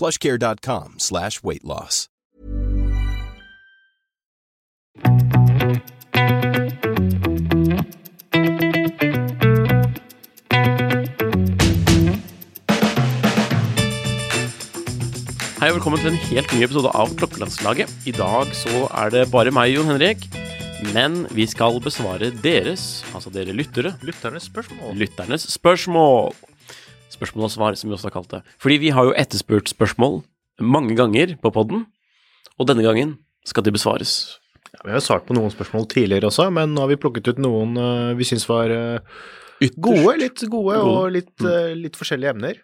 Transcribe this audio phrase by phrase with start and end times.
[0.00, 2.06] plushcare.com slash weight loss.
[15.60, 17.90] Hei og velkommen til en helt ny episode av Klokkelandslaget.
[18.08, 20.24] I dag så er det bare meg, Jon Henrik.
[20.94, 24.96] Men vi skal besvare deres, altså dere lyttere, Lytternes spørsmål.
[24.96, 26.32] lytternes spørsmål.
[27.10, 28.44] Spørsmål og svar, som vi også har kalt det.
[28.62, 30.20] Fordi vi har jo etterspurt spørsmål
[30.60, 31.86] mange ganger på podden,
[32.60, 33.16] og denne gangen
[33.48, 34.40] skal de besvares.
[34.70, 37.32] Ja, vi har jo svart på noen spørsmål tidligere også, men nå har vi plukket
[37.32, 39.18] ut noen eh, vi syns var eh,
[39.74, 42.60] gode, litt gode, og litt, eh, litt forskjellige emner.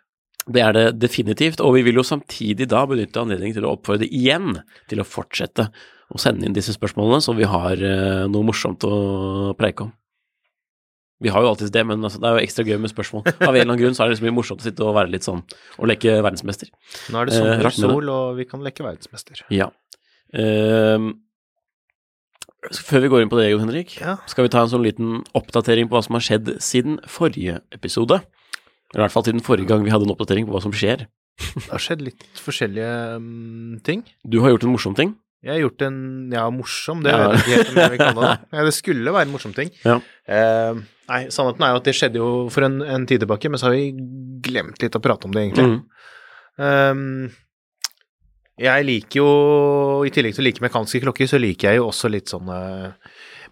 [0.46, 4.06] Det er det definitivt, og vi vil jo samtidig da benytte anledningen til å oppfordre
[4.06, 5.66] igjen til å fortsette
[6.14, 7.80] å sende inn disse spørsmålene, så vi har
[8.30, 8.98] noe morsomt å
[9.58, 9.90] preike om.
[11.24, 13.22] Vi har jo alltid det, men altså, det er jo ekstra gøy med spørsmål.
[13.26, 15.24] Av en eller annen grunn så er det liksom morsomt å sitte og være litt
[15.24, 15.40] sånn,
[15.80, 16.68] og leke verdensmester.
[17.08, 19.40] Nå er det Eh, sommer, og sol, og vi kan leke verdensmester.
[19.54, 19.70] Ja.
[20.36, 21.06] Eh,
[22.76, 24.16] før vi går inn på det, Jon Henrik, Ja.
[24.28, 28.20] skal vi ta en sånn liten oppdatering på hva som har skjedd siden forrige episode.
[28.92, 31.06] Eller i hvert fall siden forrige gang vi hadde en oppdatering på hva som skjer.
[31.36, 34.04] Det har skjedd litt forskjellige um, ting.
[34.24, 35.16] Du har gjort en morsom ting.
[35.46, 35.98] Jeg har gjort en
[36.34, 37.28] ja, morsom, det Ja.
[37.30, 38.34] vet jeg ikke helt om jeg vil kalle det.
[38.58, 39.70] Ja, det skulle være en morsom ting.
[39.86, 39.96] Ja.
[40.26, 40.80] Eh,
[41.12, 43.68] nei, sannheten er jo at det skjedde jo for en, en tid tilbake, men så
[43.70, 43.92] har vi
[44.46, 45.68] glemt litt å prate om det, egentlig.
[45.70, 45.80] Mm.
[46.66, 47.30] Um,
[48.56, 49.30] jeg liker jo,
[50.08, 52.60] i tillegg til å like mekanske klokker, så liker jeg jo også litt sånne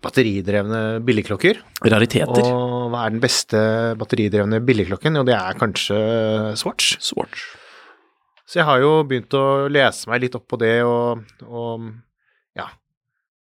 [0.04, 1.60] batteridrevne billigklokker.
[1.84, 2.48] Rariteter.
[2.48, 3.60] Og hva er den beste
[4.00, 5.20] batteridrevne billigklokken?
[5.20, 5.98] Jo, det er kanskje
[6.60, 6.96] Swatch.
[7.04, 7.44] Swatch.
[8.54, 11.88] Så jeg har jo begynt å lese meg litt opp på det og, og
[12.54, 12.68] ja,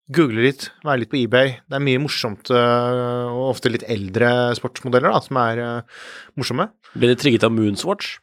[0.07, 1.57] google litt, være litt på eBay.
[1.67, 6.05] Det er mye morsomt øh, og ofte litt eldre sportsmodeller da, som er uh,
[6.39, 6.69] morsomme.
[6.95, 8.13] Ble det trigget av Moonswatch?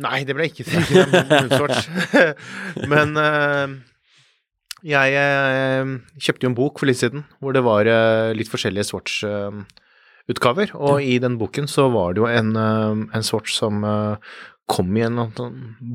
[0.00, 1.90] Nei, det ble ikke trigget av Moonswatch.
[2.94, 3.76] Men uh,
[4.80, 7.92] jeg uh, kjøpte jo en bok for litt siden hvor det var
[8.32, 10.72] litt forskjellige Swatch-utgaver.
[10.80, 13.84] Og i den boken så var det jo en, en Swatch som
[14.70, 15.18] kom i en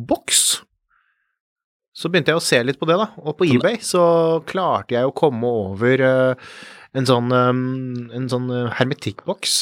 [0.09, 0.41] boks.
[1.96, 3.08] Så begynte jeg å se litt på det, da.
[3.24, 4.02] Og på eBay så
[4.50, 6.50] klarte jeg å komme over øh,
[6.96, 7.53] en sånn, øh,
[8.18, 9.53] en sånn øh, hermetikkboks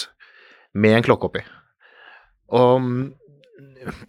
[0.73, 1.43] med en klokke oppi.
[2.57, 3.03] Og mm,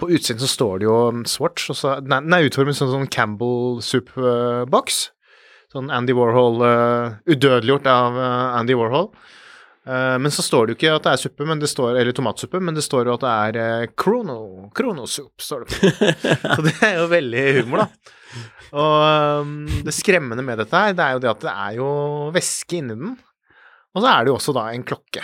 [0.00, 0.96] på utsiden så står det jo
[1.28, 5.10] Swatch, og så Den er- utformet som en sånn Campbell Soup-boks.
[5.74, 6.62] Sånn Andy Warhol
[7.28, 9.10] Udødeliggjort av eh, Andy Warhol.
[9.86, 12.16] Eh, men så står det jo ikke at det er suppe, men det står, eller
[12.16, 14.38] tomatsuppe, men det står jo at det er krono,
[14.76, 15.92] Chrono, Chrono står det på.
[16.56, 18.14] så det er jo veldig humor, da.
[18.74, 19.54] Og um,
[19.86, 21.88] det skremmende med dette her, det er jo det at det er jo
[22.34, 23.14] væske inni den.
[23.94, 25.22] Og så er det jo også da en klokke.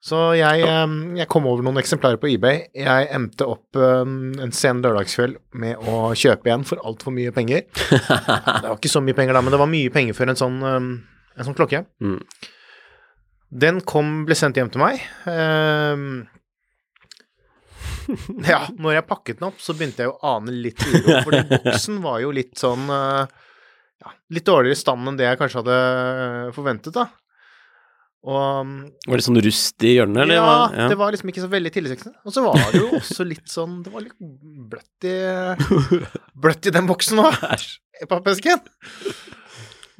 [0.00, 2.64] Så jeg, um, jeg kom over noen eksemplarer på eBay.
[2.74, 7.68] Jeg endte opp um, en sen lørdagskveld med å kjøpe igjen for altfor mye penger.
[7.92, 10.58] Det var ikke så mye penger da, men det var mye penger for en sånn,
[10.64, 11.84] en sånn klokke.
[12.02, 12.18] Mm.
[13.50, 15.00] Den kom, ble sendt hjem til meg.
[15.26, 16.22] Um,
[18.52, 21.98] ja, når jeg pakket den opp, så begynte jeg å ane litt uro, fordi boksen
[22.04, 23.24] var jo litt sånn uh,
[24.00, 25.80] ja, Litt dårligere i stand enn det jeg kanskje hadde
[26.56, 27.08] forventet, da.
[28.30, 28.72] Og um,
[29.08, 30.36] Var det sånn rust i hjørnet, eller?
[30.36, 30.86] ja, ja.
[30.92, 32.18] det var liksom ikke så veldig tillitvekkende.
[32.22, 34.16] Og så var det jo også litt sånn Det var litt
[34.70, 35.16] bløtt i
[36.38, 37.38] Bløtt i den boksen òg,
[38.10, 38.62] pappesken.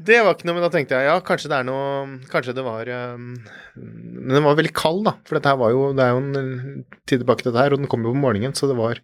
[0.00, 2.64] Det var ikke noe, men da tenkte jeg ja, kanskje det er noe Kanskje det
[2.64, 3.34] var um,
[3.76, 5.16] Men den var veldig kald, da.
[5.28, 7.82] For dette her var jo Det er jo en tid tilbake til dette her, og
[7.82, 9.02] den kom jo på morgenen, så det var,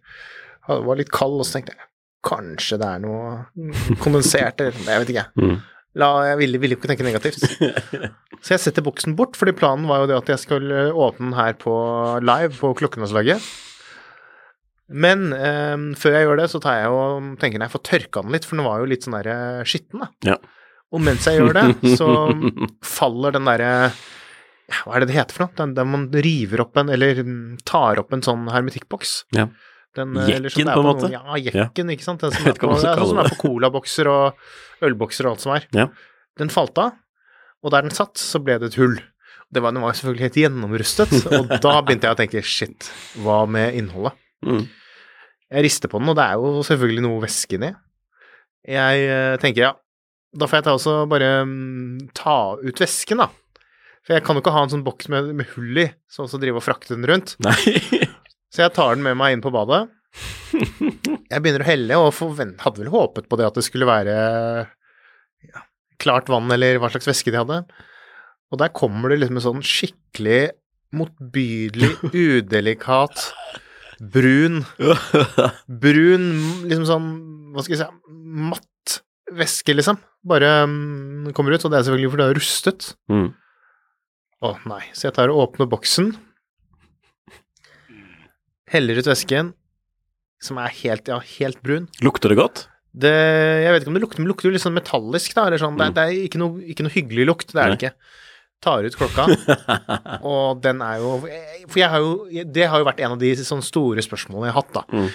[0.67, 1.37] det var litt kald.
[1.37, 1.85] Og så tenkte jeg
[2.27, 5.27] kanskje det er noe kondensert eller Jeg vet ikke.
[5.39, 5.57] Mm.
[5.97, 7.41] La, jeg ville, ville ikke tenke negativt.
[8.43, 11.37] Så jeg setter boksen bort, fordi planen var jo det at jeg skulle åpne den
[11.39, 11.73] her på
[12.21, 13.41] live på Klokkelandslaget.
[14.87, 18.35] Men um, før jeg gjør det, så tar jeg og tenker jeg får tørka den
[18.35, 20.11] litt, for den var jo litt sånn der eh, skitten, da.
[20.35, 20.37] Ja.
[20.95, 22.09] Og mens jeg gjør det, så
[22.97, 25.57] faller den derre ja, Hva er det det heter for noe?
[25.59, 27.19] Den der man river opp en, eller
[27.67, 29.17] tar opp en sånn hermetikkboks.
[29.35, 29.49] Ja.
[29.97, 31.11] Den, eh, Jekken, sånn, er på en måte?
[31.13, 32.23] Ja, jekken, ikke sant.
[32.23, 35.45] Den som er på, det er sånn som er på colabokser og ølbokser og alt
[35.45, 35.67] som er.
[35.75, 35.87] Ja.
[36.37, 36.97] Den falt av,
[37.65, 38.99] og der den satt, så ble det et hull.
[39.47, 42.89] Det var, den var selvfølgelig helt gjennomrustet, og da begynte jeg å tenke shit,
[43.23, 44.19] hva med innholdet?
[44.45, 44.65] Mm.
[45.55, 47.71] Jeg rister på den, og det er jo selvfølgelig noe væske inni.
[48.67, 49.73] Jeg eh, tenker ja,
[50.35, 53.29] da får jeg ta også bare mm, ta ut væsken, da.
[54.07, 56.39] For jeg kan jo ikke ha en sånn boks med, med hull i, så også
[56.41, 57.35] drive og frakte den rundt.
[57.43, 57.57] Nei.
[58.47, 59.89] Så jeg tar den med meg inn på badet.
[61.27, 64.13] Jeg begynner å helle, og forvent, hadde vel håpet på det at det skulle være
[65.43, 65.63] ja,
[65.99, 67.57] klart vann, eller hva slags væske de hadde.
[68.47, 70.39] Og der kommer det liksom en sånn skikkelig
[70.95, 71.91] motbydelig,
[72.23, 73.27] udelikat,
[73.99, 74.61] brun
[75.67, 76.27] Brun,
[76.69, 77.11] liksom sånn,
[77.51, 79.01] hva skal jeg si, matt
[79.33, 79.97] væske, liksom.
[80.27, 82.87] Bare um, kommer ut, og det er selvfølgelig fordi det er rustet.
[83.11, 83.27] Mm.
[84.43, 86.11] Å nei, så jeg tar og åpner boksen,
[88.71, 89.53] heller ut væsken,
[90.43, 91.87] som er helt, ja, helt brun.
[92.05, 92.65] Lukter det godt?
[92.97, 93.11] Det,
[93.63, 95.61] jeg vet ikke om det lukter, men det lukter jo litt sånn metallisk, da, eller
[95.61, 95.77] sånn.
[95.77, 95.89] Det, Mm.
[95.89, 97.93] er- det er ikke noe, ikke noe hyggelig lukt, det er det ikke.
[98.59, 99.25] Tar ut klokka,
[100.25, 101.19] og den er jo
[101.69, 104.53] For jeg har jo Det har jo vært en av de sånn store spørsmålene jeg
[104.55, 104.81] har hatt, da.
[104.89, 105.09] Mm.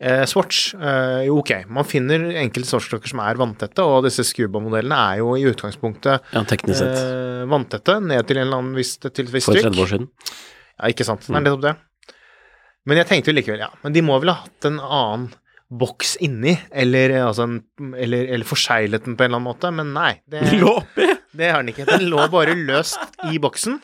[0.00, 4.96] Eh, Swatch, eh, jo ok, man finner enkelte Swatch-klokker som er vanntette, og disse Scuba-modellene
[4.96, 6.96] er jo i utgangspunktet Ja, teknisk sett.
[7.02, 10.08] eh, vanntette, ned til en eller annen viss, til et visst For 30 år siden.
[10.80, 11.26] Ja, ikke sant.
[11.28, 11.74] Det er nettopp det.
[12.88, 15.28] Men jeg tenkte jo likevel, ja, men de må vel ha hatt en annen
[15.70, 17.58] boks inni, eller, eh, altså en,
[17.92, 20.14] eller, eller forseglet den på en eller annen måte, men nei.
[20.26, 21.10] Det, Lå oppi!
[21.36, 21.84] det har den ikke.
[21.92, 23.76] Den lå bare løst i boksen.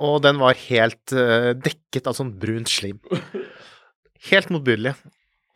[0.00, 2.98] Og den var helt eh, dekket av sånn brunt slim.
[4.30, 4.96] Helt motbydelig.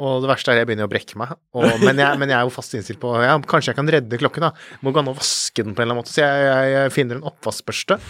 [0.00, 1.34] Og det verste er jeg begynner å brekke meg.
[1.52, 4.20] Og, men, jeg, men jeg er jo fast innstilt på ja, kanskje jeg kan redde
[4.20, 4.46] klokken.
[4.46, 4.78] da.
[4.84, 6.14] Må gå an å vaske den på en eller annen måte.
[6.14, 8.00] Så jeg, jeg, jeg finner en oppvaskbørste.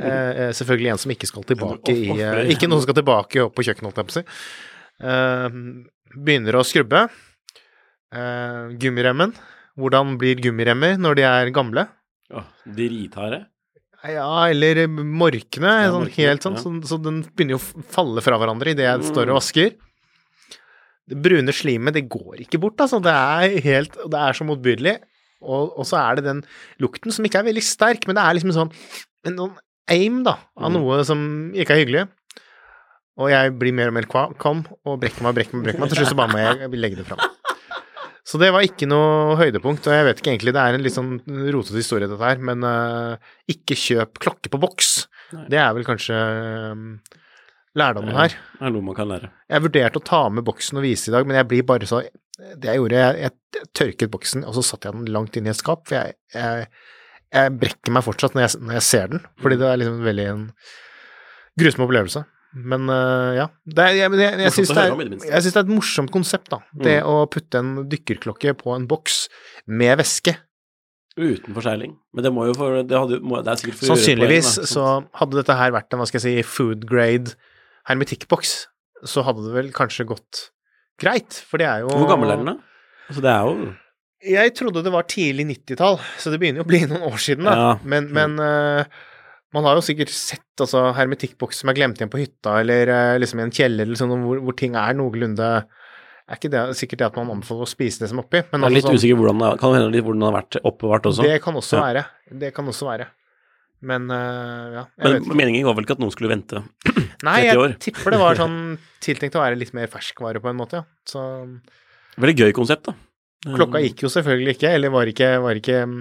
[0.00, 3.42] Eh, eh, selvfølgelig en som ikke skal tilbake i eh, Ikke noen som skal tilbake
[3.44, 4.22] opp på kjøkkenet, holdt jeg på å si.
[5.10, 5.58] Eh,
[6.16, 7.04] begynner å skrubbe.
[8.16, 9.34] Eh, gummiremmen.
[9.78, 11.86] Hvordan blir gummiremmer når de er gamle?
[12.34, 13.44] Åh, Dritharde.
[14.08, 15.76] Ja, eller morkne.
[15.84, 16.64] Ja, sånn, morkene, helt sånn, ja.
[16.64, 19.76] så, så den begynner jo å falle fra hverandre idet jeg står og vasker.
[21.10, 23.00] Det brune slimet, det går ikke bort, altså.
[23.02, 24.96] Det er helt Det er så motbydelig.
[25.40, 26.40] Og, og så er det den
[26.84, 28.72] lukten som ikke er veldig sterk, men det er liksom sånn
[29.26, 29.54] en sånn
[29.90, 30.76] aim, da, av Mm.
[30.78, 31.20] noe som
[31.56, 32.02] ikke er hyggelig.
[33.20, 35.64] Og jeg blir mer og mer kva- kvalm og brekker meg og brekker meg.
[35.66, 35.90] brekker meg.
[35.90, 37.18] Til slutt så bare må jeg legge det fram.
[38.24, 40.94] Så det var ikke noe høydepunkt, og jeg vet ikke egentlig, det er en litt
[40.94, 41.10] sånn
[41.50, 43.16] rotete historie dette her, men uh,
[43.50, 45.06] ikke kjøp klokke på boks.
[45.34, 45.46] Nei.
[45.50, 47.19] Det er vel kanskje eh,
[47.78, 48.34] lærdommen her.
[48.58, 49.30] Det er noe man kan lære.
[49.50, 52.02] Jeg vurderte å ta med boksen og vise i dag, men jeg blir bare så
[52.40, 55.50] Det jeg gjorde, jeg, jeg tørket boksen, og så satte jeg den langt inn i
[55.52, 56.68] et skap, for jeg, jeg,
[57.36, 60.24] jeg brekker meg fortsatt når jeg, når jeg ser den, fordi det er liksom veldig
[60.30, 60.46] en
[61.60, 62.22] grusom opplevelse.
[62.56, 63.44] Men uh, ja.
[63.68, 64.86] Det er, jeg, jeg, jeg, syns det,
[65.20, 66.62] det er- er et morsomt konsept, da.
[66.72, 69.26] Det å putte en dykkerklokke på en boks
[69.68, 70.34] med væske.
[71.20, 71.94] Uten forsegling.
[72.14, 74.84] Men det må jo for Det, hadde, må, det er sikkert for Sannsynligvis poeng, så
[75.20, 77.36] hadde dette her vært en, hva skal jeg si, food grade
[77.90, 78.54] hermetikkboks,
[79.10, 80.46] så hadde det vel kanskje gått
[81.00, 82.56] greit, for det er jo Hvor gammel er den, da?
[83.08, 83.70] Altså, det er jo
[84.30, 87.46] Jeg trodde det var tidlig 90-tall, så det begynner jo å bli noen år siden,
[87.48, 87.54] da.
[87.56, 87.70] Ja.
[87.88, 88.84] Men, men uh,
[89.56, 93.14] man har jo sikkert sett altså, hermetikkboks som er glemt igjen på hytta, eller uh,
[93.22, 95.48] liksom i en kjeller eller sånn, hvor, hvor ting er noenlunde
[96.30, 98.68] Er ikke det sikkert det at man anbefaler å spise det som oppi, men Jeg
[98.68, 101.24] er altså litt usikker hvordan det kan hende litt hvordan det har vært oppbevart også.
[101.26, 101.86] det kan også Ja.
[101.88, 102.04] være.
[102.44, 103.08] Det kan også være.
[103.80, 106.60] Men uh, ja, Men meningen var vel ikke at noen skulle vente?
[107.26, 107.70] Nei, 30 år.
[107.72, 108.58] jeg tipper det var sånn
[109.00, 110.84] tiltenkt å være litt mer ferskvare på en måte, ja.
[111.08, 111.22] Så
[112.20, 112.96] Veldig gøy konsept, da.
[113.56, 116.00] klokka gikk jo selvfølgelig ikke, eller var ikke, var ikke mm,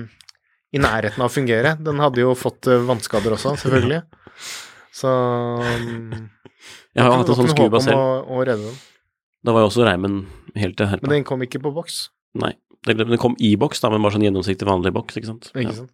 [0.75, 1.75] i nærheten av å fungere.
[1.79, 4.01] Den hadde jo fått eh, vannskader også, selvfølgelig.
[4.99, 5.11] Så
[5.69, 7.95] Jeg har hatt en sånn scuba selv.
[7.95, 8.79] Å, å redde den.
[9.45, 10.23] Da var jo også reimen
[10.59, 11.07] helt til herpa.
[11.07, 12.09] Men den kom ikke på boks,
[12.39, 12.51] Nei.
[12.87, 15.49] Den kom i boks, da, men bare sånn gjennomsiktig vanlig boks, ikke sant.
[15.51, 15.87] ikke Ja.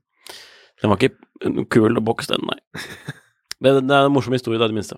[0.82, 2.60] Den var ikke en kul boks, den, nei.
[3.64, 4.98] Men det er en morsom historie, da, i det minste.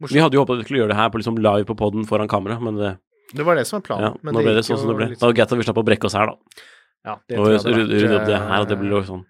[0.00, 0.14] Morsom.
[0.16, 2.06] Vi hadde jo håpet at vi skulle gjøre det her på, liksom, live på poden
[2.08, 2.94] foran kamera, men det,
[3.36, 4.20] Det var det som var ja, planen.
[4.22, 5.08] men nå ble det sånn som det ble.
[5.12, 6.64] litt Da var greit at vi slapp å brekke oss her, da.
[7.04, 9.22] Ja, det Og tror jeg rydde opp det her, og det ble jo sånn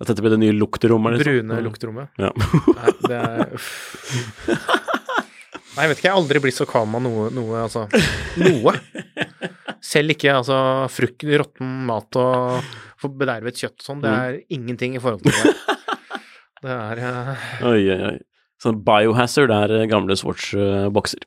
[0.00, 1.36] At dette ble det nye lukterommet, liksom.
[1.36, 2.08] Brune lukterommet.
[2.20, 2.32] Ja.
[2.76, 3.46] Nei, det er.
[5.76, 7.84] Nei, jeg vet ikke, jeg har aldri blitt så kvalm av noe, noe, altså.
[8.40, 8.72] Noe.
[9.84, 10.58] Selv ikke altså
[10.92, 12.60] frukt, råtten mat og
[13.00, 14.00] for bedervet kjøtt sånn.
[14.04, 14.20] Det Mm.
[14.24, 15.54] er ingenting i forhold til det.
[16.66, 17.46] Det er uh...
[17.68, 18.16] Oi, oi, oi.
[18.62, 21.20] Sånn biohazard er eh, gamle Swatch-bokser.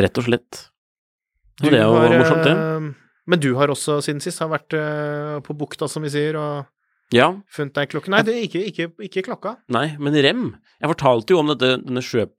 [0.00, 0.60] Rett og slett.
[1.60, 2.54] Og det er jo har, morsomt, det.
[2.56, 2.78] Ja.
[3.30, 6.70] Men du har også siden sist har vært eh, på bukta, som vi sier, og
[7.14, 8.10] Ja, funnet deg klokke.
[8.14, 9.56] Nei, det ikke, ikke, ikke klokka.
[9.74, 10.44] nei, men rem
[10.80, 12.32] Jeg fortalte jo om dette, denne kjøp,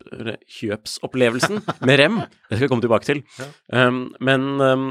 [0.57, 2.17] kjøpsopplevelsen med rem.
[2.49, 3.21] Det skal jeg komme tilbake til.
[3.69, 4.87] Um, men um,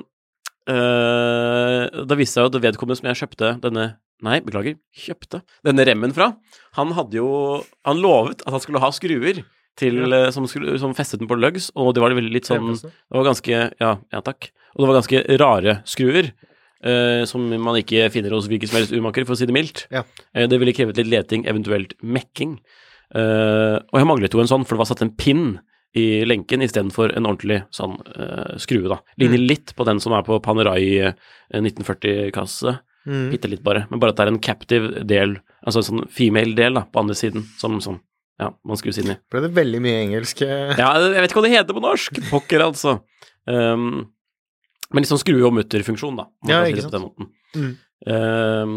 [0.68, 5.84] øh, da viste det seg at vedkommende som jeg kjøpte denne Nei, beklager, kjøpte denne
[5.88, 6.34] remmen fra,
[6.76, 7.28] han hadde jo
[7.88, 9.40] Han lovet at han skulle ha skruer
[9.80, 10.26] til, ja.
[10.34, 13.30] som, skulle, som festet den på lugs, og det var veldig litt sånn Det var
[13.30, 14.50] ganske Ja, ja takk.
[14.74, 16.34] Og det var ganske rare skruer.
[16.80, 19.82] Uh, som man ikke finner hos hvilken som helst urmaker, for å si det mildt.
[19.92, 20.00] Ja.
[20.36, 22.54] Uh, det ville krevet litt leting, eventuelt mekking.
[23.10, 25.46] Eh, og jeg manglet jo en sånn, for det var satt en pinn
[25.96, 29.00] i lenken istedenfor en ordentlig sånn uh, skrue, da.
[29.18, 31.16] Ligner litt på den som er på Panerai eh,
[31.56, 32.76] 1940-kasse.
[33.08, 33.24] Mm.
[33.32, 33.86] Bitte litt bare.
[33.90, 37.02] Men bare at det er en captive del, altså en sånn female del, da, på
[37.02, 37.98] andre siden, som sånn
[38.40, 39.18] Ja, man skrus inn i.
[39.28, 42.22] Ble det veldig mye engelsk eh, Ja, jeg vet ikke hva det heter på norsk.
[42.30, 43.00] Pokker, altså.
[43.50, 44.06] Um,
[44.94, 46.28] men liksom skru skrue- og mutterfunksjon, da.
[46.48, 47.28] Ja, ikke det på den måten.
[47.58, 47.74] Mm.
[48.06, 48.72] Um,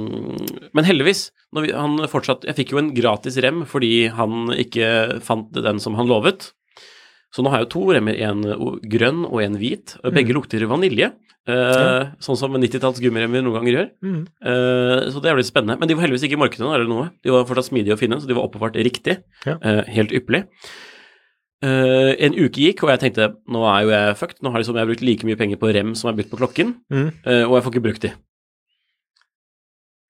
[0.76, 5.22] men heldigvis, når vi, han fortsatt Jeg fikk jo en gratis rem fordi han ikke
[5.24, 6.50] fant den som han lovet.
[7.34, 8.44] Så nå har jeg jo to remmer, en
[8.94, 9.96] grønn og en hvit.
[10.04, 11.08] og Begge lukter vanilje.
[11.50, 13.88] eh, Sånn som 90-talls gummiremmer noen ganger gjør.
[14.06, 14.20] Mm.
[14.46, 15.80] Eh, så det er litt spennende.
[15.80, 17.10] Men de var heldigvis ikke i markedet eller noe.
[17.26, 19.18] De var fortsatt smidige å finne, så de var oppbevart riktig.
[19.48, 19.58] Ja.
[19.62, 20.46] Eh, helt ypperlig.
[21.64, 24.42] En uke gikk, og jeg tenkte nå er jo jeg fucked.
[24.44, 26.40] Nå har liksom jeg brukt like mye penger på rem som jeg har brukt på
[26.42, 27.12] klokken, Mm.
[27.48, 28.12] og jeg får ikke brukt de.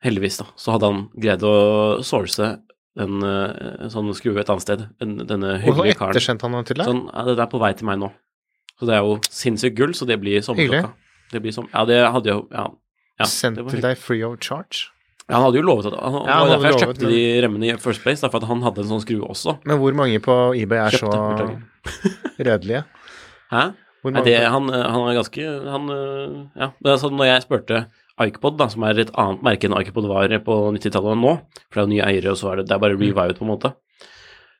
[0.03, 0.45] Heldigvis, da.
[0.57, 2.57] Så hadde han greid å source
[2.99, 4.85] en eh, sånn skrue et annet sted.
[5.01, 6.41] Den, denne Og så hyggelige karen.
[6.45, 6.89] han den til deg?
[6.89, 8.11] Sånn, ja, det er på vei til meg nå.
[8.79, 10.93] Så det er jo sinnssykt gull, så det blir sommerklokka.
[11.33, 12.67] Det blir som, ja, det hadde jo Ja.
[13.21, 14.89] ja Sendt til deg free of charge?
[15.23, 17.13] Ja, han hadde jo lovet at han, Ja, han derfor jeg hadde kjøpte men...
[17.13, 19.55] de remmene i first place, derfor at han hadde en sånn skrue også.
[19.63, 21.47] Men hvor mange på eBay er Kjøpte,
[21.87, 21.93] så
[22.49, 22.83] redelige?
[23.53, 23.63] Hæ?
[24.03, 26.67] Hvor Nei, det, han, han er ganske Han øh, Ja.
[26.83, 27.85] Men altså, når jeg spurte
[28.21, 31.31] Icpod, da, som er et annet merke enn Ikepod var på 90-tallet nå,
[31.71, 33.45] for det er jo nye eiere, og så er det, det er bare revived, på
[33.47, 33.73] en måte,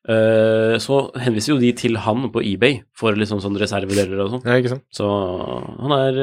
[0.03, 4.41] Uh, så henviser jo de til han på eBay for liksom sånn reservedeler og sånn.
[4.43, 4.75] Ja?
[4.91, 6.17] Så han er,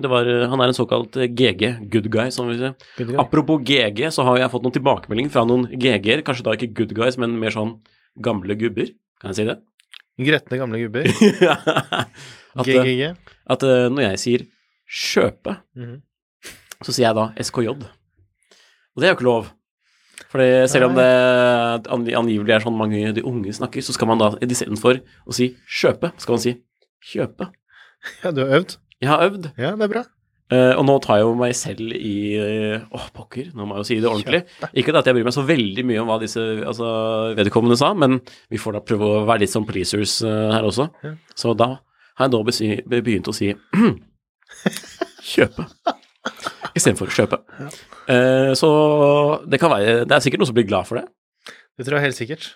[0.00, 2.72] det var, han er en såkalt GG, good guy, som vi sier.
[2.96, 3.12] Guy.
[3.20, 6.96] Apropos GG, så har jeg fått noen tilbakemelding fra noen GG-er, kanskje da ikke good
[6.96, 7.74] guys, men mer sånn
[8.24, 8.88] gamle gubber,
[9.20, 9.58] kan jeg si det?
[10.30, 11.12] Gretne gamle gubber.
[12.56, 13.04] at, eh, GGG.
[13.52, 14.46] at eh, når jeg sier
[14.88, 15.98] kjøpe, Mhm.
[16.82, 17.74] Så sier jeg da SKJ.
[17.76, 19.52] Og det er jo ikke lov.
[20.32, 24.32] Fordi selv om det angivelig er sånn mange de unge snakker, så skal man da
[24.44, 26.56] istedenfor å si kjøpe, skal man si
[27.12, 27.50] kjøpe.
[28.22, 28.76] Ja, du har øvd?
[29.02, 30.04] Jeg har øvd, Ja, det er bra.
[30.46, 33.82] Uh, og nå tar jeg jo meg selv i eh, Åh, pokker, nå må jeg
[33.82, 34.40] jo si det ordentlig.
[34.78, 36.90] Ikke at jeg bryr meg så veldig mye om hva disse altså,
[37.34, 38.20] vedkommende sa, men
[38.52, 40.86] vi får da prøve å være litt som pleasers uh, her også.
[41.02, 41.16] Ja.
[41.34, 41.72] Så da
[42.20, 43.50] har jeg da begynt å si
[45.34, 45.66] kjøpe
[46.76, 47.40] istedenfor kjøpe.
[48.12, 48.70] Eh, så
[49.48, 51.06] det kan være Det er sikkert noen som blir glad for det.
[51.76, 52.50] Det tror jeg helt sikkert.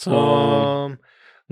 [0.00, 0.96] Så Og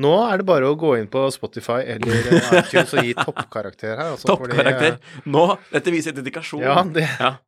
[0.02, 3.92] nå er det bare å gå inn på Spotify eller eh, iTunes og gi toppkarakter
[3.92, 4.12] her.
[4.14, 5.00] Altså, fordi, toppkarakter.
[5.28, 6.64] Nå Dette viser dedikasjon.
[6.64, 7.38] Ja, det, Ja.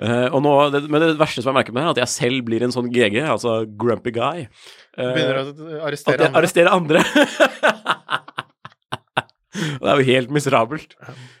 [0.00, 2.12] Uh, og nå, det, men det verste som jeg merker med det, er at jeg
[2.14, 4.46] selv blir en sånn GG, altså grumpy guy.
[4.96, 6.38] Uh, begynner å arrestere andre.
[6.40, 7.02] arresterer andre.
[9.50, 10.94] Og det er jo helt miserabelt.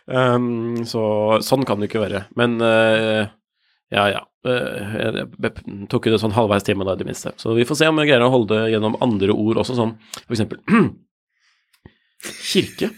[0.06, 1.02] Um, så
[1.46, 2.24] sånn kan det ikke være.
[2.38, 3.28] Men uh,
[3.94, 4.24] ja, ja.
[4.46, 7.34] Uh, jeg jeg tok jo det sånn halvveis time da, i det minste.
[7.40, 9.94] Så vi får se om jeg greier å holde det gjennom andre ord også, sånn
[10.24, 10.62] for eksempel
[12.50, 12.90] kirke.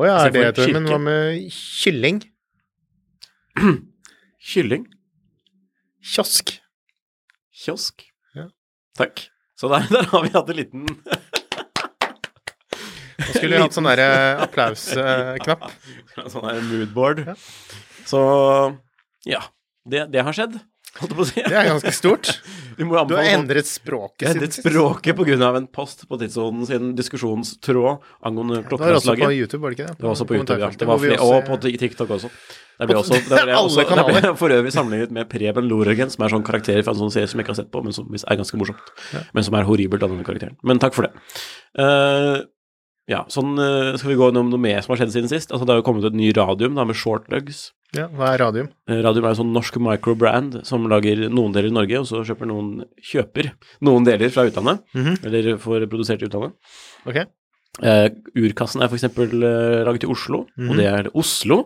[0.00, 0.74] Å ja, er det et ord?
[0.78, 2.22] Men hva med kylling?
[4.50, 4.86] Kylling.
[6.00, 6.54] Kiosk?
[7.52, 8.06] Kiosk.
[8.34, 8.46] Ja.
[8.96, 9.26] Takk.
[9.60, 10.86] Så der, der har vi hatt en liten
[13.20, 14.08] Nå skulle vi hatt sånn derre
[14.46, 15.70] applausknapp.
[16.26, 17.24] sånn der moodboard.
[17.28, 17.38] Ja.
[18.08, 18.20] Så
[19.28, 19.44] ja.
[19.90, 20.58] Det, det har skjedd,
[21.00, 21.40] holdt jeg på å si.
[21.40, 22.28] Det er ganske stort.
[22.76, 28.04] du, Du har endret språket Jeg endret språket av en post på Tidssonen sin diskusjonstråd
[28.28, 29.30] angående Det var også på.
[29.32, 29.96] YouTube, var det ikke det?
[29.96, 30.70] Det var også på YouTube, ja.
[30.76, 32.30] Det var flere, og på TikTok også.
[32.80, 36.24] Der ble, også, der ble, også, der ble for øvrig sammenlignet med Preben Loregen, som
[36.24, 38.08] er sånn karakter fra en sånn serie som jeg ikke har sett på, men som
[38.16, 38.92] er ganske morsomt.
[39.36, 40.56] Men som er horribelt av denne karakteren.
[40.64, 41.12] Men takk for det.
[41.76, 42.38] Eh,
[43.10, 45.50] ja, sånn eh, skal vi gå gjennom noe mer som har skjedd siden sist.
[45.50, 47.72] Altså, det har jo kommet et ny radium da, med shortlugs.
[47.96, 48.68] Ja, hva er radium?
[48.86, 52.20] Eh, Radium er en sånn norsk microbrand som lager noen deler i Norge, og så
[52.28, 53.48] kjøper noen kjøper
[53.82, 55.16] noen deler fra utlandet, Mhm.
[55.26, 56.54] eller får produsert i utlandet.
[57.04, 57.24] Ok.
[57.82, 59.04] Uh, urkassen er f.eks.
[59.18, 60.70] Uh, laget i Oslo, Mhm.
[60.70, 61.58] og det er Oslo,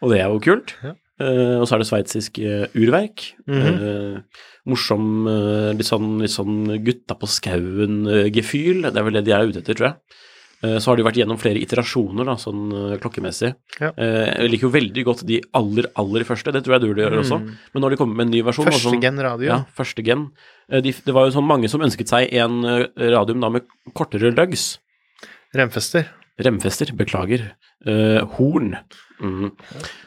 [0.00, 0.74] og det er jo kult.
[0.82, 0.94] Ja.
[1.20, 3.34] Uh, og så er det sveitsisk uh, urverk.
[3.48, 3.76] Mhm.
[3.76, 4.20] Eh,
[4.68, 5.04] morsom,
[5.76, 8.82] litt sånn, litt sånn gutta på skauen-gefühl.
[8.82, 9.96] det er vel det de er ute etter, tror jeg.
[10.66, 13.52] Eh, så har de vært gjennom flere iterasjoner, da, sånn eh, klokkemessig.
[13.80, 13.92] Ja.
[13.94, 17.18] Eh, jeg liker jo veldig godt de aller, aller første, det tror jeg du gjør
[17.22, 17.38] også.
[17.74, 18.72] Men når de kommer med en ny versjon Mm.
[18.74, 19.48] Første sånn- gen radio.
[19.52, 20.26] Ja, første gen.
[20.68, 22.58] De, det var jo sånn mange som ønsket seg en
[22.98, 23.62] radium da med
[23.94, 24.78] kortere lugs.
[25.54, 26.08] Remfester.
[26.42, 27.52] Remfester, beklager.
[27.86, 28.74] Uh, horn.
[29.22, 29.52] Mm.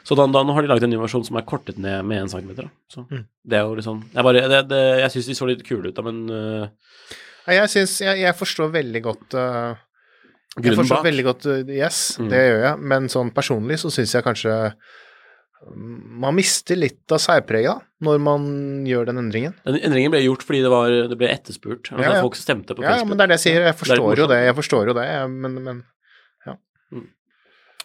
[0.06, 2.20] Så da, da nå har de laget en ny versjon som er kortet ned med
[2.26, 2.68] 1 cm.
[2.92, 3.24] Så Mm.
[3.48, 5.94] det er jo liksom Jeg, bare, det, det, jeg syns de så litt kule ut,
[5.96, 6.68] da, men uh,
[7.48, 9.74] jeg syns jeg, jeg forstår veldig godt uh,
[10.58, 12.28] Jeg forstår veldig godt uh, Yes, Mm.
[12.32, 14.56] det gjør jeg, men sånn personlig så syns jeg kanskje
[15.68, 18.48] um, man mister litt av særpreget når man
[18.88, 19.54] gjør den endringen.
[19.64, 21.92] Den endringen ble gjort fordi det, var, det ble etterspurt.
[21.92, 22.22] Altså, Ja, ja.
[22.24, 23.60] Folk stemte på Ja, ja, men det er det jeg sier.
[23.60, 25.82] Jeg Det er forstår jo det, jeg forstår jo det, men, men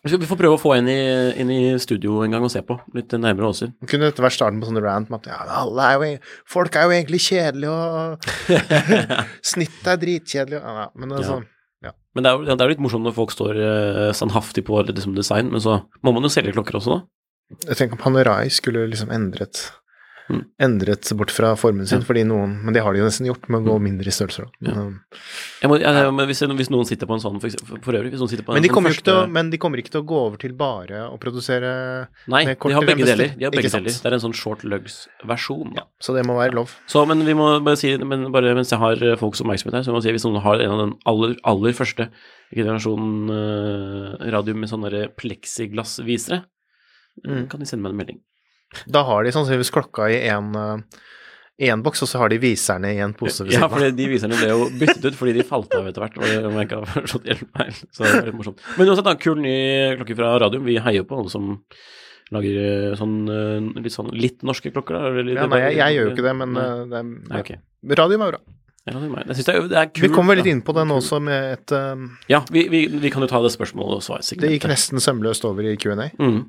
[0.05, 0.99] Vi skal- Vi får prøve å få en i,
[1.41, 2.75] inn i studio en gang og se på.
[2.93, 3.71] Litt nærmere åsyn.
[3.89, 6.83] kunne dette vært starten på sånne rant med at ja, alle er jo, folk er
[6.83, 8.19] jo egentlig kjedelige, og
[9.41, 11.39] snittet er dritkjedelig, og, ja, men altså,
[12.15, 14.79] Men det er, jo, det er jo litt morsomt når folk står uh, standhaftig på
[14.87, 17.57] liksom, design, men så må man jo selge klokker også, da.
[17.67, 19.67] Jeg tenker Panerai skulle liksom endret
[20.27, 20.39] Mm.
[20.59, 22.05] endret bort fra formen sin, Ja.
[22.05, 24.47] fordi noen Men det har de jo nesten gjort, med å gå mindre i størrelser.
[24.59, 24.71] da.
[24.71, 24.73] Ja.
[24.85, 28.09] Men, må, jeg, men hvis, hvis noen sitter på en sånn, for, eksempel, for øvrig
[28.09, 29.91] hvis noen sitter på en men, de kommer jo å, første- men de kommer ikke
[29.93, 33.35] til å gå over til bare å produsere Nei, med de har begge deler.
[33.37, 33.93] De har begge deler.
[33.93, 35.77] Det er en sånn short lugs-versjon.
[36.01, 36.73] Så det må være lov.
[36.87, 39.83] Så, men vi må bare si, men bare mens jeg har eh, folks oppmerksomhet her,
[39.85, 42.09] så må jeg si hvis noen har en av den aller, aller første
[42.55, 47.47] generasjonen uh, radio med sånne pleksiglassvisere, eh, Mm.
[47.49, 48.19] kan de sende meg en melding.
[48.87, 53.13] Da har de sannsynligvis klokka i én boks, og så har de viserne i en
[53.15, 56.03] pose ved Ja, for de viserne ble jo byttet ut fordi de falt av etter
[56.03, 57.77] hvert, om jeg ikke har forstått helt feil.
[57.91, 58.65] Så det er litt morsomt.
[58.75, 59.55] Men uansett, da, kul ny
[60.01, 60.65] klokke fra Radium.
[60.67, 61.53] Vi heier på alle som
[62.33, 65.13] lager eh, sånn eh, litt sånn litt norske klokker, da.
[65.13, 66.65] eller Ja, nei, jeg, jeg gjør jo ikke det, men Nei.
[66.65, 67.51] eh, det Nei, ok.
[68.01, 68.43] Radium er bra.
[68.85, 73.23] Vi kommer litt inn på den også med et um, Ja, vi, vi, vi kan
[73.25, 74.21] jo ta det spørsmålet og svar.
[74.21, 76.11] Det gikk nesten sømløst over i Q&A.
[76.21, 76.43] Mm.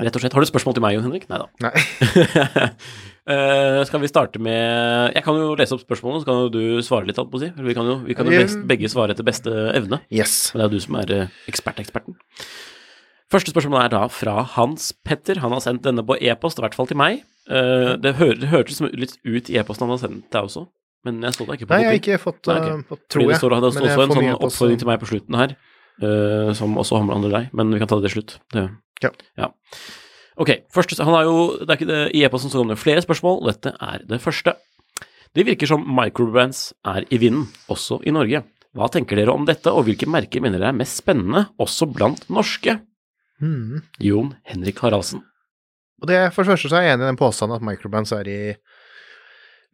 [0.00, 0.34] Rett og slett.
[0.36, 1.28] Har du spørsmål til meg, Jon Henrik?
[1.30, 1.48] Nei da.
[1.66, 2.74] Nei.
[3.30, 6.82] Eh, skal vi starte med Jeg kan jo lese opp spørsmålene, så kan jo du
[6.82, 7.50] svare litt, Alt på å si.
[7.52, 10.00] Vi kan jo, vi kan jo best, begge svare etter beste evne.
[10.10, 10.50] Yes.
[10.50, 12.16] Men det er jo du som er eksperteksperten.
[12.16, 12.16] ekspert-eksperten.
[13.30, 15.38] Første spørsmål er da fra Hans Petter.
[15.44, 17.22] Han har sendt denne på e-post, i hvert fall til meg.
[17.46, 20.64] Uh, det, hør, det hørtes litt ut i e-posten han har sendt deg også,
[21.06, 22.74] men jeg så det ikke på Nei, jeg har ikke fått, Nei, okay.
[22.76, 22.84] ok.
[22.90, 23.40] fått tror det jeg.
[23.40, 25.54] står, det står også en sånn oppfordring til meg på slutten her,
[26.04, 28.36] uh, som også handler deg, men vi kan ta det til slutt.
[28.54, 28.66] Det,
[29.02, 29.50] Ja.
[30.40, 33.02] Ok, første, han har jo, det er ikke det, I e-posten så kommer det flere
[33.04, 34.54] spørsmål, dette er det første.
[35.36, 38.42] Det virker som microbrands er i vinden, også i Norge.
[38.74, 42.24] Hva tenker dere om dette, og hvilke merker mener dere er mest spennende, også blant
[42.32, 42.78] norske?
[43.42, 43.82] Mm.
[44.02, 45.24] Jon Henrik Haraldsen.
[46.00, 48.28] Og det, for det første så er jeg enig i den påstanden at microbands er
[48.30, 48.40] i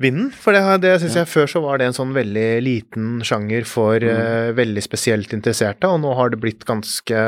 [0.03, 0.31] vinden.
[0.35, 4.03] For det, det syns jeg før så var det en sånn veldig liten sjanger for
[4.03, 7.21] eh, veldig spesielt interesserte, og nå har det blitt ganske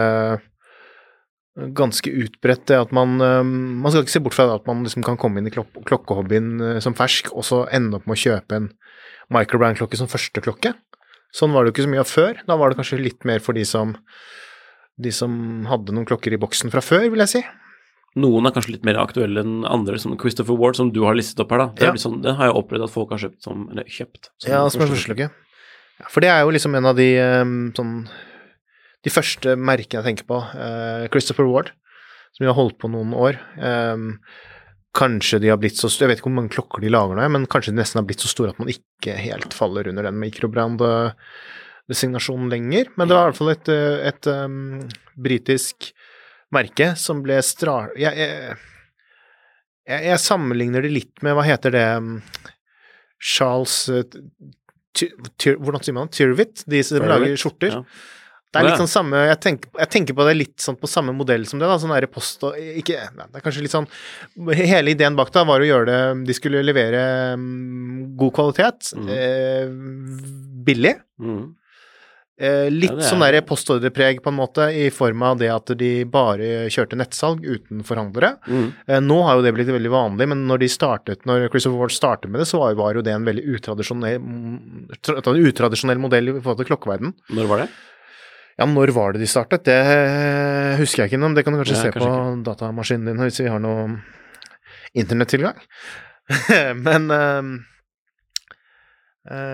[1.75, 5.03] ganske utbredt det at man eh, Man skal ikke se bort fra at man liksom
[5.07, 8.23] kan komme inn i klok klokkehobbyen eh, som fersk, og så ende opp med å
[8.23, 8.69] kjøpe en
[9.35, 10.75] microbrand-klokke som første klokke.
[11.35, 12.39] Sånn var det jo ikke så mye av før.
[12.49, 13.97] Da var det kanskje litt mer for de som
[14.99, 15.33] de som
[15.71, 17.43] hadde noen klokker i boksen fra før, vil jeg si.
[18.19, 21.39] Noen er kanskje litt mer aktuelle enn andre, som Christopher Ward, som du har listet
[21.45, 21.67] opp her, da.
[21.77, 21.93] Det, Ja.
[22.01, 24.31] sånn, det har jeg opplevd at folk har kjøpt som Eller kjøpt.
[24.39, 25.31] Som Ja, som en førsteklokke.
[26.01, 27.45] Ja, for det er jo liksom en av de eh,
[27.79, 28.09] sånn
[29.07, 30.39] De første merkene jeg tenker på.
[30.59, 31.69] eh, Christopher Ward,
[32.35, 33.35] som jo har holdt på noen år.
[33.57, 33.97] Eh,
[34.99, 37.25] kanskje de har blitt så store Jeg vet ikke hvor mange klokker de lager nå,
[37.31, 40.19] men kanskje de nesten har blitt så store at man ikke helt faller under den
[40.23, 42.85] mikrobrand-designasjonen lenger.
[42.97, 44.57] Men det var i hvert fall et, eh, et um,
[45.15, 45.77] britisk
[46.55, 47.75] merke som ble stra...
[47.99, 48.31] Jeg, jeg,
[49.89, 52.11] jeg, jeg sammenligner det litt med Hva heter det um,
[53.21, 54.05] Charles eh,
[54.99, 56.17] Tyr, Hvordan sier man det?
[56.19, 56.57] Tyrvit?
[56.67, 57.71] De som lager skjorter.
[57.77, 57.81] ja.
[58.49, 61.13] Det er litt sånn samme jeg tenker, jeg tenker på det litt sånn på samme
[61.13, 61.77] modell som det, da.
[61.83, 63.89] Sånn der post og ikke nei, Det er kanskje litt sånn
[64.57, 67.03] Hele ideen bak da var å gjøre det De skulle levere
[67.37, 69.09] um, god kvalitet, Mm.
[69.13, 69.69] eh,
[70.65, 70.95] billig.
[71.21, 71.55] Mm.
[72.41, 76.05] Eh, litt Ja, sånn der postordrepreg, på en måte, i form av det at de
[76.07, 78.37] bare kjørte nettsalg uten forhandlere.
[78.47, 78.69] Mm.
[78.87, 81.91] Eh, nå har jo det blitt veldig vanlig, men når de startet, når Christopher Ward
[81.91, 84.87] startet med det, så var, jo det en veldig utradisjonell, mm,
[85.51, 87.15] utradisjonell modell i forhold til klokkeverden.
[87.35, 87.69] Når var det?
[88.59, 89.63] Ja, når var det de startet?
[89.69, 89.79] Det
[90.81, 93.39] husker jeg ikke, men det kan du kanskje Ja, se kanskje på datamaskinen din hvis
[93.45, 93.85] vi har noe
[94.99, 95.61] internettilgang.
[96.87, 97.55] men uh,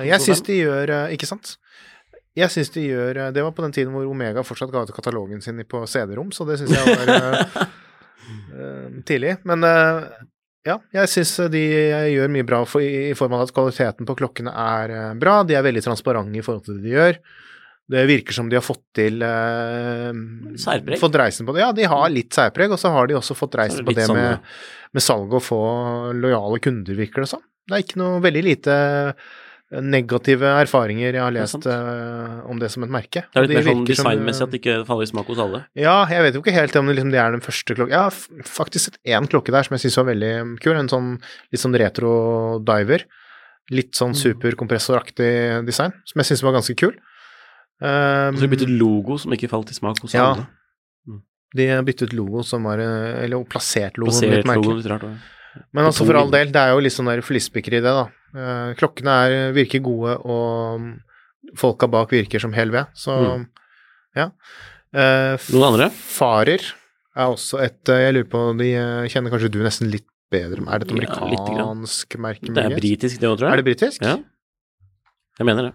[0.09, 1.53] jeg syns de gjør eh, Ikke sant?
[2.35, 4.91] Jeg syns de gjør eh, Det var på den tiden hvor Omega fortsatt ga ut
[4.95, 7.69] katalogen sin på CD-rom, så det syns jeg var uh,
[9.09, 9.37] tidlig.
[9.47, 10.09] Men uh,
[10.67, 11.63] ja, jeg syns de
[12.17, 15.43] gjør mye bra for, i, i form av at kvaliteten på klokkene er bra.
[15.47, 17.21] De er veldig transparente i forhold til det de gjør.
[17.91, 20.13] Det virker som de har fått til eh,
[20.57, 20.97] Særpreg.
[21.03, 21.61] Fått reisen på det.
[21.67, 24.07] Ja, de har litt særpreg, og så har de også fått reisen det på det
[24.09, 24.53] sånn, med,
[24.97, 25.59] med salg og få
[26.17, 27.43] lojale kunder, virker det som.
[27.69, 28.77] Det er ikke noe veldig lite
[29.75, 33.25] negative erfaringer jeg har lest eh, om det som et merke.
[33.33, 35.61] Det er litt De mer sånn designmessig at det ikke faller i smak hos alle.
[35.81, 38.05] Ja, jeg vet jo ikke helt om det, liksom, det er den første klokken Jeg
[38.05, 40.77] har faktisk sett én klokke der som jeg syns var veldig kul.
[40.79, 41.09] En sånn
[41.51, 42.13] litt sånn retro
[42.65, 43.07] diver.
[43.73, 43.99] Litt Mm.
[43.99, 46.95] sånn superkompressoraktig design, som jeg syns var ganske kul.
[47.83, 50.29] Um, så de byttet logo som ikke falt i smak hos Ja.
[50.33, 50.47] alle.
[51.55, 54.65] de har byttet logo som var eh, Eller plassert logoen plassert litt merkelig.
[54.71, 55.03] logo, litt rart.
[55.03, 55.63] ja.
[55.75, 58.07] Men altså for all del, det er jo litt sånn der flispeker i det, da.
[58.35, 60.95] Uh, klokkene er, virker gode, og mm,
[61.61, 63.45] folka bak virker som hel ved, så Mm.
[64.17, 64.31] ja.
[64.95, 65.91] Uh, Noen andre?
[65.91, 66.63] Farer
[67.15, 70.63] er også et eh, Jeg lurer på de eh, kjenner kanskje du nesten litt bedre
[70.67, 72.51] Er det et Ja, amerikansk merke?
[72.55, 73.53] Det er britisk, det òg, tror jeg.
[73.53, 74.03] Er det britisk?
[74.03, 74.17] Ja.
[75.39, 75.73] Jeg mener det.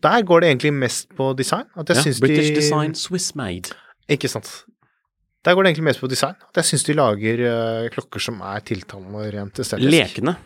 [0.00, 1.66] Der går det egentlig mest på design.
[1.76, 3.74] At jeg Ja, syns British de design, Swiss made.
[4.08, 4.64] Ikke sant.
[5.44, 6.38] Der går det egentlig mest på design.
[6.48, 9.90] At jeg syns de lager uh, klokker som er tiltalende rent estetisk.
[9.90, 10.36] Lekende.